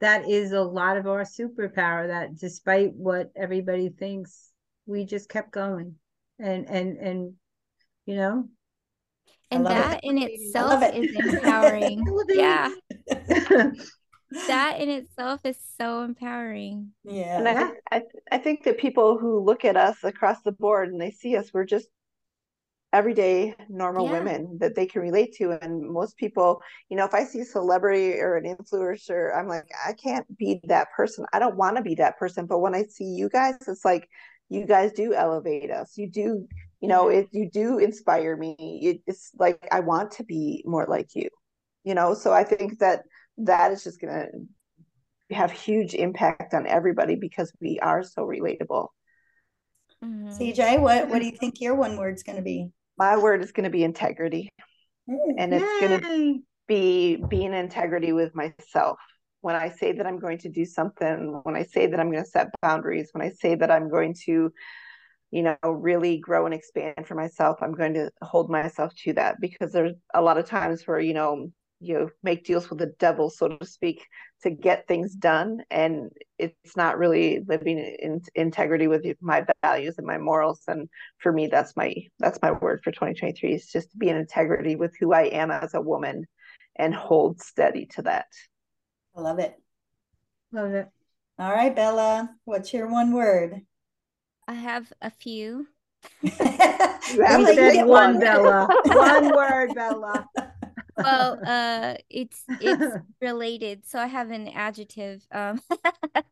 that 0.00 0.28
is 0.28 0.52
a 0.52 0.62
lot 0.62 0.96
of 0.96 1.06
our 1.08 1.24
superpower 1.24 2.06
that 2.06 2.36
despite 2.36 2.92
what 2.94 3.32
everybody 3.34 3.88
thinks 3.88 4.52
we 4.86 5.04
just 5.04 5.28
kept 5.28 5.50
going 5.50 5.96
and 6.38 6.68
and 6.70 6.96
and 6.98 7.34
you 8.06 8.14
know 8.14 8.48
And 9.50 9.64
love 9.64 9.72
it. 9.72 9.76
that 9.76 10.00
in 10.04 10.16
itself 10.18 10.70
love 10.80 10.82
it. 10.84 10.94
is 10.94 11.16
empowering. 11.34 12.04
Yeah. 12.28 12.70
That 14.48 14.80
in 14.80 14.88
itself 14.88 15.40
is 15.44 15.58
so 15.78 16.02
empowering. 16.02 16.92
Yeah. 17.04 17.38
And 17.38 17.48
I, 17.48 17.54
think, 17.54 17.74
I, 17.90 18.02
I 18.32 18.38
think 18.38 18.64
that 18.64 18.78
people 18.78 19.18
who 19.18 19.40
look 19.40 19.64
at 19.64 19.76
us 19.76 19.96
across 20.04 20.40
the 20.42 20.52
board 20.52 20.88
and 20.90 21.00
they 21.00 21.10
see 21.10 21.36
us, 21.36 21.52
we're 21.52 21.64
just 21.64 21.88
everyday 22.92 23.54
normal 23.68 24.06
Yeah. 24.06 24.12
women 24.12 24.58
that 24.60 24.74
they 24.74 24.86
can 24.86 25.02
relate 25.02 25.34
to. 25.34 25.52
And 25.52 25.82
most 25.90 26.16
people, 26.16 26.62
you 26.88 26.96
know, 26.96 27.04
if 27.04 27.14
I 27.14 27.24
see 27.24 27.40
a 27.40 27.44
celebrity 27.44 28.14
or 28.14 28.36
an 28.36 28.44
influencer, 28.44 29.36
I'm 29.36 29.48
like, 29.48 29.68
I 29.86 29.92
can't 29.92 30.26
be 30.36 30.60
that 30.64 30.88
person. 30.96 31.24
I 31.32 31.38
don't 31.38 31.56
want 31.56 31.76
to 31.76 31.82
be 31.82 31.94
that 31.96 32.18
person. 32.18 32.46
But 32.46 32.58
when 32.58 32.74
I 32.74 32.84
see 32.84 33.04
you 33.04 33.28
guys, 33.28 33.54
it's 33.66 33.84
like 33.84 34.08
you 34.48 34.66
guys 34.66 34.92
do 34.92 35.14
elevate 35.14 35.70
us. 35.70 35.96
You 35.96 36.10
do, 36.10 36.48
you 36.80 36.88
know, 36.88 37.08
it 37.08 37.28
you 37.30 37.48
do 37.48 37.78
inspire 37.78 38.36
me. 38.36 38.56
It, 38.82 39.02
it's 39.06 39.30
like 39.38 39.66
I 39.70 39.80
want 39.80 40.12
to 40.12 40.24
be 40.24 40.64
more 40.66 40.86
like 40.88 41.14
you. 41.14 41.28
You 41.84 41.94
know, 41.94 42.14
so 42.14 42.32
I 42.32 42.44
think 42.44 42.80
that 42.80 43.04
that 43.46 43.72
is 43.72 43.84
just 43.84 44.00
gonna 44.00 44.26
have 45.30 45.50
huge 45.52 45.94
impact 45.94 46.54
on 46.54 46.66
everybody 46.66 47.14
because 47.14 47.52
we 47.60 47.78
are 47.80 48.02
so 48.02 48.22
relatable. 48.26 48.88
Mhm. 50.02 50.36
CJ, 50.36 50.80
what, 50.80 51.08
what 51.08 51.20
do 51.20 51.26
you 51.26 51.36
think 51.36 51.60
your 51.60 51.74
one 51.74 51.96
word's 51.96 52.22
going 52.22 52.36
to 52.36 52.42
be? 52.42 52.70
My 52.96 53.16
word 53.16 53.42
is 53.42 53.52
going 53.52 53.64
to 53.64 53.70
be 53.70 53.84
integrity, 53.84 54.48
Ooh, 55.10 55.34
and 55.38 55.52
it's 55.52 55.80
going 55.80 56.00
to 56.00 56.08
Yay. 56.08 56.40
be 56.66 57.16
being 57.16 57.52
integrity 57.52 58.12
with 58.12 58.34
myself. 58.34 58.98
When 59.42 59.56
I 59.56 59.70
say 59.70 59.92
that 59.92 60.06
I'm 60.06 60.18
going 60.18 60.38
to 60.38 60.48
do 60.50 60.64
something, 60.64 61.40
when 61.44 61.56
I 61.56 61.62
say 61.64 61.86
that 61.86 61.98
I'm 61.98 62.10
going 62.10 62.24
to 62.24 62.30
set 62.30 62.48
boundaries, 62.60 63.10
when 63.12 63.26
I 63.26 63.30
say 63.30 63.54
that 63.54 63.70
I'm 63.70 63.88
going 63.88 64.14
to, 64.26 64.52
you 65.30 65.42
know, 65.42 65.56
really 65.64 66.18
grow 66.18 66.44
and 66.44 66.54
expand 66.54 67.06
for 67.06 67.14
myself, 67.14 67.58
I'm 67.62 67.72
going 67.74 67.94
to 67.94 68.10
hold 68.20 68.50
myself 68.50 68.92
to 69.04 69.14
that 69.14 69.40
because 69.40 69.72
there's 69.72 69.94
a 70.12 70.20
lot 70.20 70.38
of 70.38 70.46
times 70.46 70.86
where, 70.86 71.00
you 71.00 71.14
know, 71.14 71.50
you 71.80 71.94
know 71.94 72.10
make 72.22 72.44
deals 72.44 72.68
with 72.68 72.78
the 72.78 72.92
devil, 72.98 73.30
so 73.30 73.48
to 73.48 73.66
speak, 73.66 74.06
to 74.42 74.50
get 74.50 74.86
things 74.86 75.14
done. 75.14 75.62
And 75.70 76.10
it's 76.38 76.76
not 76.76 76.98
really 76.98 77.40
living 77.46 77.78
in 77.78 78.20
integrity 78.34 78.86
with 78.86 79.04
my 79.20 79.44
values 79.62 79.96
and 79.98 80.06
my 80.06 80.18
morals. 80.18 80.60
And 80.68 80.88
for 81.18 81.32
me, 81.32 81.46
that's 81.46 81.74
my 81.76 81.94
that's 82.18 82.38
my 82.42 82.52
word 82.52 82.80
for 82.84 82.92
2023 82.92 83.54
is 83.54 83.66
just 83.66 83.90
to 83.92 83.96
be 83.96 84.08
in 84.08 84.16
integrity 84.16 84.76
with 84.76 84.94
who 85.00 85.12
I 85.12 85.22
am 85.22 85.50
as 85.50 85.74
a 85.74 85.80
woman 85.80 86.26
and 86.76 86.94
hold 86.94 87.40
steady 87.40 87.86
to 87.94 88.02
that. 88.02 88.26
I 89.16 89.20
love 89.20 89.38
it. 89.38 89.54
love 90.52 90.72
it 90.72 90.88
All 91.38 91.50
right, 91.50 91.74
Bella, 91.74 92.30
what's 92.44 92.72
your 92.72 92.88
one 92.88 93.12
word? 93.12 93.62
I 94.46 94.54
have 94.54 94.92
a 95.00 95.10
few. 95.10 95.66
you 96.22 96.30
You 96.32 97.22
have 97.24 97.40
we 97.40 97.54
said 97.54 97.86
one 97.86 98.14
one. 98.14 98.20
bella 98.20 98.68
one 98.94 99.34
word 99.34 99.74
bella 99.74 100.28
Well, 101.02 101.40
uh, 101.44 101.94
it's 102.08 102.42
it's 102.60 102.96
related. 103.20 103.86
So 103.86 103.98
I 103.98 104.06
have 104.06 104.30
an 104.30 104.48
adjective. 104.48 105.26
Um, 105.32 105.60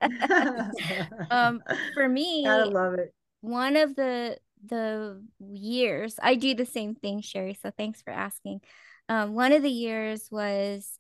um, 1.30 1.62
for 1.94 2.08
me, 2.08 2.44
gotta 2.44 2.70
love 2.70 2.94
it 2.94 3.14
one 3.40 3.76
of 3.76 3.94
the 3.94 4.38
the 4.66 5.22
years 5.38 6.18
I 6.20 6.34
do 6.34 6.54
the 6.54 6.66
same 6.66 6.94
thing, 6.94 7.20
Sherry. 7.20 7.56
So 7.60 7.70
thanks 7.76 8.02
for 8.02 8.10
asking. 8.10 8.60
Um, 9.08 9.34
one 9.34 9.52
of 9.52 9.62
the 9.62 9.70
years 9.70 10.28
was 10.30 10.98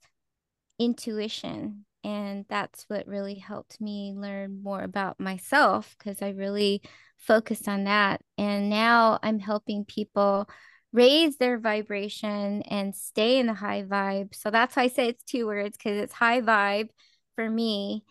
intuition. 0.78 1.84
And 2.04 2.44
that's 2.48 2.84
what 2.88 3.08
really 3.08 3.34
helped 3.34 3.80
me 3.80 4.14
learn 4.16 4.62
more 4.62 4.82
about 4.82 5.18
myself 5.18 5.96
because 5.98 6.22
I 6.22 6.30
really 6.30 6.80
focused 7.16 7.68
on 7.68 7.84
that. 7.84 8.20
And 8.38 8.70
now 8.70 9.18
I'm 9.22 9.40
helping 9.40 9.84
people 9.84 10.48
raise 10.92 11.36
their 11.36 11.58
vibration 11.58 12.62
and 12.62 12.94
stay 12.94 13.38
in 13.38 13.46
the 13.46 13.54
high 13.54 13.82
vibe. 13.82 14.34
So 14.34 14.50
that's 14.50 14.76
why 14.76 14.84
I 14.84 14.88
say 14.88 15.08
it's 15.08 15.22
two 15.24 15.46
words 15.46 15.76
because 15.76 15.98
it's 15.98 16.12
high 16.12 16.40
vibe 16.40 16.88
for 17.36 17.48
me. 17.48 18.04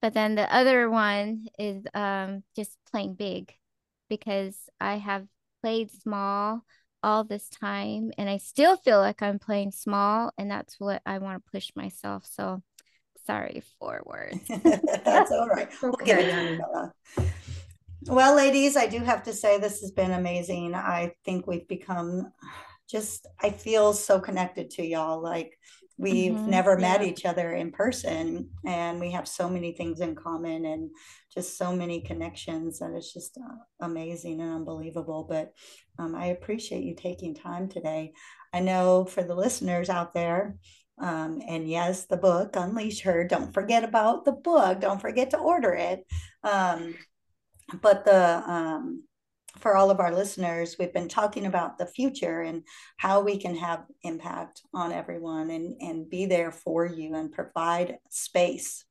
But 0.00 0.14
then 0.14 0.34
the 0.34 0.52
other 0.52 0.90
one 0.90 1.46
is 1.58 1.84
um, 1.94 2.42
just 2.56 2.76
playing 2.90 3.14
big 3.14 3.52
because 4.08 4.56
I 4.80 4.96
have 4.96 5.26
played 5.62 5.90
small 5.90 6.62
all 7.02 7.24
this 7.24 7.48
time 7.48 8.10
and 8.18 8.28
I 8.28 8.38
still 8.38 8.76
feel 8.76 8.98
like 8.98 9.22
I'm 9.22 9.38
playing 9.38 9.72
small 9.72 10.32
and 10.38 10.50
that's 10.50 10.78
what 10.78 11.02
I 11.06 11.18
want 11.18 11.44
to 11.44 11.50
push 11.50 11.70
myself. 11.76 12.24
So 12.26 12.62
sorry 13.26 13.62
for 13.78 14.02
words. 14.04 14.40
that's 15.04 15.30
all 15.30 15.48
right. 15.48 15.68
okay. 15.84 16.58
Well, 18.06 18.34
ladies, 18.34 18.76
I 18.76 18.86
do 18.86 18.98
have 18.98 19.22
to 19.24 19.32
say 19.32 19.58
this 19.58 19.80
has 19.80 19.90
been 19.90 20.12
amazing. 20.12 20.74
I 20.74 21.12
think 21.24 21.46
we've 21.46 21.68
become 21.68 22.32
just 22.90 23.26
I 23.40 23.50
feel 23.50 23.92
so 23.92 24.20
connected 24.20 24.70
to 24.70 24.84
y'all. 24.84 25.22
Like 25.22 25.56
we've 25.98 26.32
mm-hmm. 26.32 26.50
never 26.50 26.72
yeah. 26.72 26.92
met 26.92 27.02
each 27.02 27.24
other 27.24 27.52
in 27.52 27.70
person 27.70 28.50
and 28.66 29.00
we 29.00 29.12
have 29.12 29.28
so 29.28 29.48
many 29.48 29.72
things 29.72 30.00
in 30.00 30.14
common 30.14 30.64
and 30.64 30.90
just 31.32 31.56
so 31.56 31.74
many 31.74 32.00
connections 32.00 32.80
and 32.80 32.96
it's 32.96 33.12
just 33.12 33.38
uh, 33.38 33.54
amazing 33.84 34.40
and 34.40 34.52
unbelievable 34.52 35.26
but 35.28 35.52
um, 35.98 36.14
i 36.14 36.26
appreciate 36.26 36.82
you 36.82 36.94
taking 36.94 37.34
time 37.34 37.68
today 37.68 38.12
i 38.52 38.60
know 38.60 39.04
for 39.04 39.22
the 39.22 39.34
listeners 39.34 39.88
out 39.88 40.14
there 40.14 40.56
um, 41.00 41.40
and 41.46 41.68
yes 41.68 42.06
the 42.06 42.16
book 42.16 42.50
unleash 42.54 43.02
her 43.02 43.26
don't 43.26 43.54
forget 43.54 43.84
about 43.84 44.24
the 44.24 44.32
book 44.32 44.80
don't 44.80 45.00
forget 45.00 45.30
to 45.30 45.38
order 45.38 45.72
it 45.72 46.06
um, 46.42 46.94
but 47.80 48.04
the 48.04 48.42
um, 48.50 49.04
for 49.58 49.76
all 49.76 49.90
of 49.90 50.00
our 50.00 50.12
listeners, 50.12 50.76
we've 50.78 50.92
been 50.92 51.08
talking 51.08 51.46
about 51.46 51.78
the 51.78 51.86
future 51.86 52.40
and 52.40 52.62
how 52.96 53.20
we 53.20 53.38
can 53.38 53.54
have 53.56 53.84
impact 54.02 54.62
on 54.72 54.92
everyone 54.92 55.50
and, 55.50 55.76
and 55.80 56.08
be 56.08 56.26
there 56.26 56.50
for 56.50 56.86
you 56.86 57.14
and 57.14 57.32
provide 57.32 57.98
space 58.08 58.84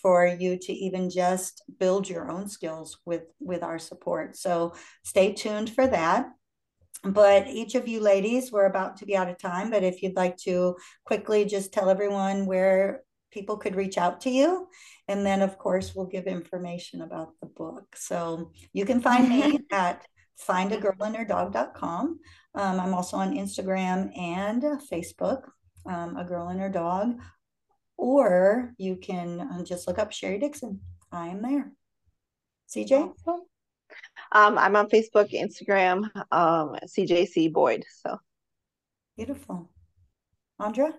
for 0.00 0.26
you 0.26 0.58
to 0.58 0.72
even 0.72 1.10
just 1.10 1.62
build 1.78 2.08
your 2.08 2.30
own 2.30 2.48
skills 2.48 2.98
with 3.04 3.24
with 3.38 3.62
our 3.62 3.78
support. 3.78 4.36
So 4.36 4.74
stay 5.04 5.32
tuned 5.32 5.70
for 5.70 5.86
that. 5.86 6.26
But 7.04 7.48
each 7.48 7.74
of 7.74 7.88
you 7.88 8.00
ladies, 8.00 8.52
we're 8.52 8.66
about 8.66 8.96
to 8.98 9.06
be 9.06 9.16
out 9.16 9.28
of 9.28 9.38
time. 9.38 9.70
But 9.70 9.82
if 9.82 10.02
you'd 10.02 10.16
like 10.16 10.36
to 10.38 10.76
quickly 11.04 11.44
just 11.44 11.72
tell 11.72 11.90
everyone 11.90 12.46
where 12.46 13.02
people 13.32 13.56
could 13.56 13.74
reach 13.74 13.98
out 13.98 14.20
to 14.22 14.30
you. 14.30 14.68
And 15.12 15.26
then, 15.26 15.42
of 15.42 15.58
course, 15.58 15.94
we'll 15.94 16.06
give 16.06 16.26
information 16.26 17.02
about 17.02 17.38
the 17.38 17.46
book. 17.46 17.84
So 17.96 18.50
you 18.72 18.86
can 18.86 18.98
find 19.02 19.28
me 19.28 19.58
at 19.70 20.06
findagirlandherdog.com. 20.48 22.18
Um, 22.54 22.80
I'm 22.80 22.94
also 22.94 23.18
on 23.18 23.36
Instagram 23.36 24.16
and 24.18 24.62
Facebook, 24.90 25.42
um, 25.84 26.16
A 26.16 26.24
Girl 26.24 26.48
and 26.48 26.58
Her 26.58 26.70
Dog. 26.70 27.20
Or 27.98 28.72
you 28.78 28.96
can 28.96 29.40
uh, 29.40 29.62
just 29.62 29.86
look 29.86 29.98
up 29.98 30.12
Sherry 30.12 30.38
Dixon. 30.38 30.80
I 31.12 31.28
am 31.28 31.42
there. 31.42 31.70
CJ? 32.74 33.12
Um, 34.32 34.56
I'm 34.56 34.76
on 34.76 34.88
Facebook, 34.88 35.30
Instagram, 35.34 36.08
um, 36.32 36.74
CJC 36.86 37.52
Boyd. 37.52 37.84
So 38.02 38.16
beautiful. 39.14 39.68
Andra? 40.58 40.94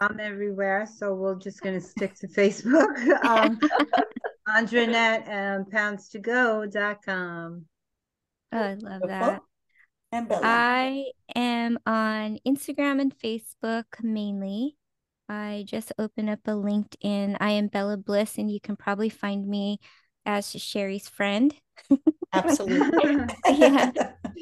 I'm 0.00 0.20
everywhere, 0.20 0.86
so 0.86 1.14
we're 1.14 1.36
just 1.36 1.62
going 1.62 1.80
to 1.80 1.86
stick 1.86 2.14
to 2.16 2.28
Facebook. 2.28 3.24
um, 3.24 3.58
Andra 4.54 4.82
Annette 4.82 5.26
and 5.26 5.70
pounds-to-go.com. 5.70 7.64
Oh, 8.52 8.58
I 8.58 8.74
love 8.74 9.02
that. 9.06 9.40
And 10.12 10.28
Bella. 10.28 10.42
I 10.44 11.04
am 11.34 11.78
on 11.86 12.38
Instagram 12.46 13.00
and 13.00 13.16
Facebook 13.18 13.84
mainly. 14.02 14.76
I 15.28 15.64
just 15.66 15.92
opened 15.98 16.30
up 16.30 16.40
a 16.46 16.50
LinkedIn. 16.50 17.36
I 17.40 17.52
am 17.52 17.68
Bella 17.68 17.96
Bliss, 17.96 18.36
and 18.36 18.50
you 18.50 18.60
can 18.60 18.76
probably 18.76 19.08
find 19.08 19.48
me 19.48 19.80
as 20.26 20.50
Sherry's 20.50 21.08
friend. 21.08 21.54
Absolutely. 22.34 23.16
yeah. 23.50 23.92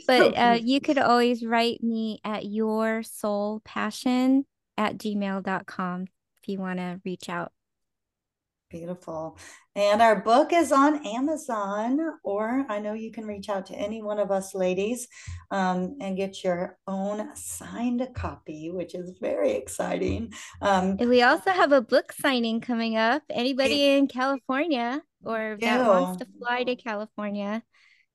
But 0.06 0.36
uh, 0.36 0.58
you 0.60 0.80
could 0.80 0.98
always 0.98 1.44
write 1.44 1.82
me 1.82 2.20
at 2.24 2.44
your 2.44 3.04
soul 3.04 3.62
passion 3.64 4.44
at 4.76 4.98
gmail.com 4.98 6.02
if 6.42 6.48
you 6.48 6.58
want 6.58 6.78
to 6.78 7.00
reach 7.04 7.28
out. 7.28 7.52
Beautiful. 8.70 9.38
And 9.76 10.02
our 10.02 10.20
book 10.20 10.52
is 10.52 10.72
on 10.72 11.06
Amazon, 11.06 12.00
or 12.24 12.66
I 12.68 12.80
know 12.80 12.92
you 12.92 13.12
can 13.12 13.24
reach 13.24 13.48
out 13.48 13.66
to 13.66 13.74
any 13.74 14.02
one 14.02 14.18
of 14.18 14.32
us 14.32 14.54
ladies 14.54 15.06
um, 15.52 15.96
and 16.00 16.16
get 16.16 16.42
your 16.42 16.76
own 16.88 17.28
signed 17.36 18.04
copy, 18.14 18.70
which 18.72 18.94
is 18.96 19.16
very 19.20 19.52
exciting. 19.52 20.32
Um, 20.60 20.96
we 20.96 21.22
also 21.22 21.50
have 21.50 21.70
a 21.70 21.80
book 21.80 22.12
signing 22.12 22.60
coming 22.60 22.96
up. 22.96 23.22
Anybody 23.30 23.96
in 23.96 24.08
California 24.08 25.02
or 25.24 25.56
that 25.60 25.86
wants 25.86 26.18
to 26.18 26.26
fly 26.38 26.64
to 26.64 26.76
California, 26.76 27.62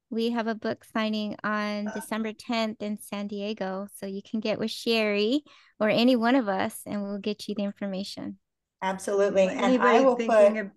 we 0.10 0.32
have 0.32 0.48
a 0.48 0.56
book 0.56 0.86
signing 0.93 1.36
on 1.43 1.88
uh. 1.88 1.93
December 1.93 2.34
10th 2.34 2.82
in 2.82 3.00
San 3.00 3.28
Diego. 3.28 3.88
So 3.95 4.06
you 4.06 4.22
can 4.22 4.39
get 4.39 4.60
with 4.60 4.72
Sherry 4.72 5.43
or 5.80 5.89
any 5.89 6.15
one 6.15 6.36
of 6.36 6.48
us 6.48 6.82
and 6.86 7.04
we'll 7.04 7.19
get 7.19 7.48
you 7.48 7.56
the 7.56 7.63
information. 7.63 8.38
Absolutely. 8.82 9.43
And 9.43 9.82
I 9.82 10.02
will 10.02 10.15
put, 10.15 10.58
of, 10.58 10.72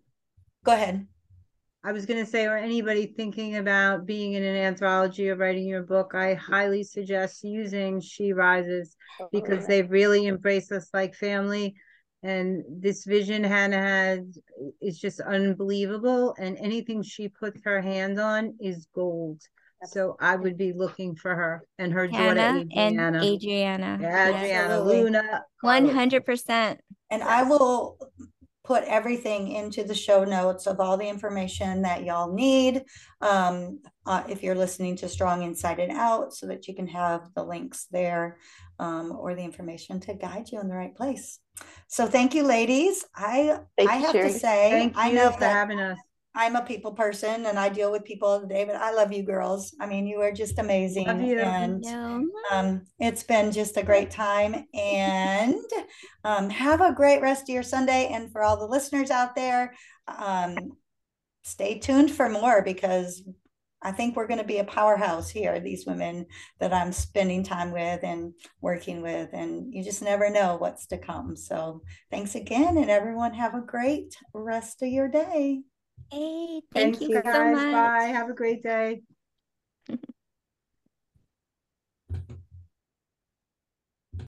go 0.64 0.72
ahead. 0.72 1.06
I 1.84 1.92
was 1.92 2.06
going 2.06 2.24
to 2.24 2.30
say, 2.30 2.46
or 2.46 2.56
anybody 2.56 3.06
thinking 3.06 3.56
about 3.56 4.06
being 4.06 4.34
in 4.34 4.42
an 4.44 4.56
anthology 4.56 5.28
or 5.30 5.36
writing 5.36 5.66
your 5.66 5.82
book, 5.82 6.12
I 6.14 6.34
highly 6.34 6.84
suggest 6.84 7.42
using 7.42 8.00
She 8.00 8.32
Rises 8.32 8.96
because 9.32 9.66
they've 9.66 9.90
really 9.90 10.26
embraced 10.26 10.70
us 10.70 10.88
like 10.94 11.14
family. 11.14 11.74
And 12.22 12.62
this 12.68 13.04
vision 13.04 13.42
Hanna 13.42 13.78
has 13.78 14.38
is 14.80 14.98
just 14.98 15.20
unbelievable. 15.20 16.34
And 16.38 16.56
anything 16.58 17.02
she 17.02 17.28
puts 17.28 17.60
her 17.64 17.80
hand 17.80 18.20
on 18.20 18.54
is 18.60 18.86
gold. 18.94 19.40
So 19.84 20.16
I 20.20 20.36
would 20.36 20.56
be 20.56 20.72
looking 20.72 21.16
for 21.16 21.34
her 21.34 21.66
and 21.78 21.92
her 21.92 22.06
Hanna 22.06 22.34
daughter 22.34 22.58
Adriana. 22.60 23.02
and 23.02 23.16
Adriana. 23.16 23.98
Yeah, 24.00 24.28
Adriana, 24.28 24.80
Luna. 24.80 25.42
One 25.62 25.88
hundred 25.88 26.24
percent. 26.24 26.80
And 27.10 27.22
I 27.22 27.42
will 27.42 27.98
put 28.64 28.84
everything 28.84 29.48
into 29.48 29.82
the 29.82 29.94
show 29.94 30.22
notes 30.22 30.68
of 30.68 30.78
all 30.78 30.96
the 30.96 31.08
information 31.08 31.82
that 31.82 32.04
y'all 32.04 32.32
need 32.32 32.84
um, 33.20 33.80
uh, 34.06 34.22
if 34.28 34.40
you're 34.44 34.54
listening 34.54 34.94
to 34.94 35.08
Strong 35.08 35.42
Inside 35.42 35.80
and 35.80 35.90
Out, 35.90 36.32
so 36.32 36.46
that 36.46 36.68
you 36.68 36.76
can 36.76 36.86
have 36.86 37.22
the 37.34 37.42
links 37.42 37.88
there 37.90 38.38
um, 38.82 39.16
or 39.16 39.34
the 39.34 39.42
information 39.42 40.00
to 40.00 40.14
guide 40.14 40.50
you 40.50 40.60
in 40.60 40.68
the 40.68 40.74
right 40.74 40.94
place. 40.94 41.38
So 41.86 42.06
thank 42.06 42.34
you, 42.34 42.42
ladies. 42.42 43.04
I 43.14 43.60
Thank 43.78 43.90
I 43.90 43.96
have 43.96 44.12
to 44.12 44.30
say, 44.30 44.70
thank 44.70 44.94
I 44.96 45.12
know 45.12 45.30
for 45.30 45.44
having 45.44 45.78
us. 45.78 45.98
I'm 46.34 46.56
a 46.56 46.62
people 46.62 46.92
person 46.92 47.46
and 47.46 47.58
I 47.58 47.68
deal 47.68 47.92
with 47.92 48.04
people 48.04 48.26
all 48.26 48.46
day, 48.46 48.64
but 48.64 48.74
I 48.74 48.90
love 48.90 49.12
you 49.12 49.22
girls. 49.22 49.76
I 49.80 49.86
mean, 49.86 50.06
you 50.06 50.20
are 50.22 50.32
just 50.32 50.58
amazing. 50.58 51.06
And 51.38 51.84
um, 52.50 52.82
it's 52.98 53.22
been 53.22 53.52
just 53.52 53.76
a 53.76 53.82
great 53.82 54.10
time. 54.10 54.66
And 54.74 55.54
um, 56.24 56.48
have 56.48 56.80
a 56.80 56.94
great 56.94 57.20
rest 57.20 57.42
of 57.42 57.50
your 57.50 57.62
Sunday. 57.62 58.08
And 58.10 58.32
for 58.32 58.42
all 58.42 58.56
the 58.56 58.66
listeners 58.66 59.10
out 59.10 59.36
there, 59.36 59.74
um, 60.08 60.56
stay 61.44 61.78
tuned 61.78 62.10
for 62.10 62.30
more 62.30 62.62
because 62.62 63.22
I 63.82 63.92
think 63.92 64.16
we're 64.16 64.26
going 64.26 64.38
to 64.38 64.44
be 64.44 64.58
a 64.58 64.64
powerhouse 64.64 65.28
here, 65.28 65.58
these 65.60 65.86
women 65.86 66.26
that 66.60 66.72
I'm 66.72 66.92
spending 66.92 67.42
time 67.42 67.72
with 67.72 68.02
and 68.02 68.32
working 68.60 69.02
with. 69.02 69.30
And 69.32 69.74
you 69.74 69.82
just 69.82 70.02
never 70.02 70.30
know 70.30 70.56
what's 70.56 70.86
to 70.86 70.98
come. 70.98 71.36
So 71.36 71.82
thanks 72.10 72.34
again. 72.34 72.76
And 72.76 72.90
everyone 72.90 73.34
have 73.34 73.54
a 73.54 73.60
great 73.60 74.16
rest 74.32 74.82
of 74.82 74.88
your 74.88 75.08
day. 75.08 75.62
Hey, 76.10 76.62
thank, 76.72 76.98
thank 76.98 77.00
you, 77.00 77.16
you 77.16 77.22
guys. 77.22 77.56
So 77.56 77.72
Bye. 77.72 78.12
Have 78.14 78.30
a 78.30 78.34
great 78.34 78.62
day. 78.62 79.02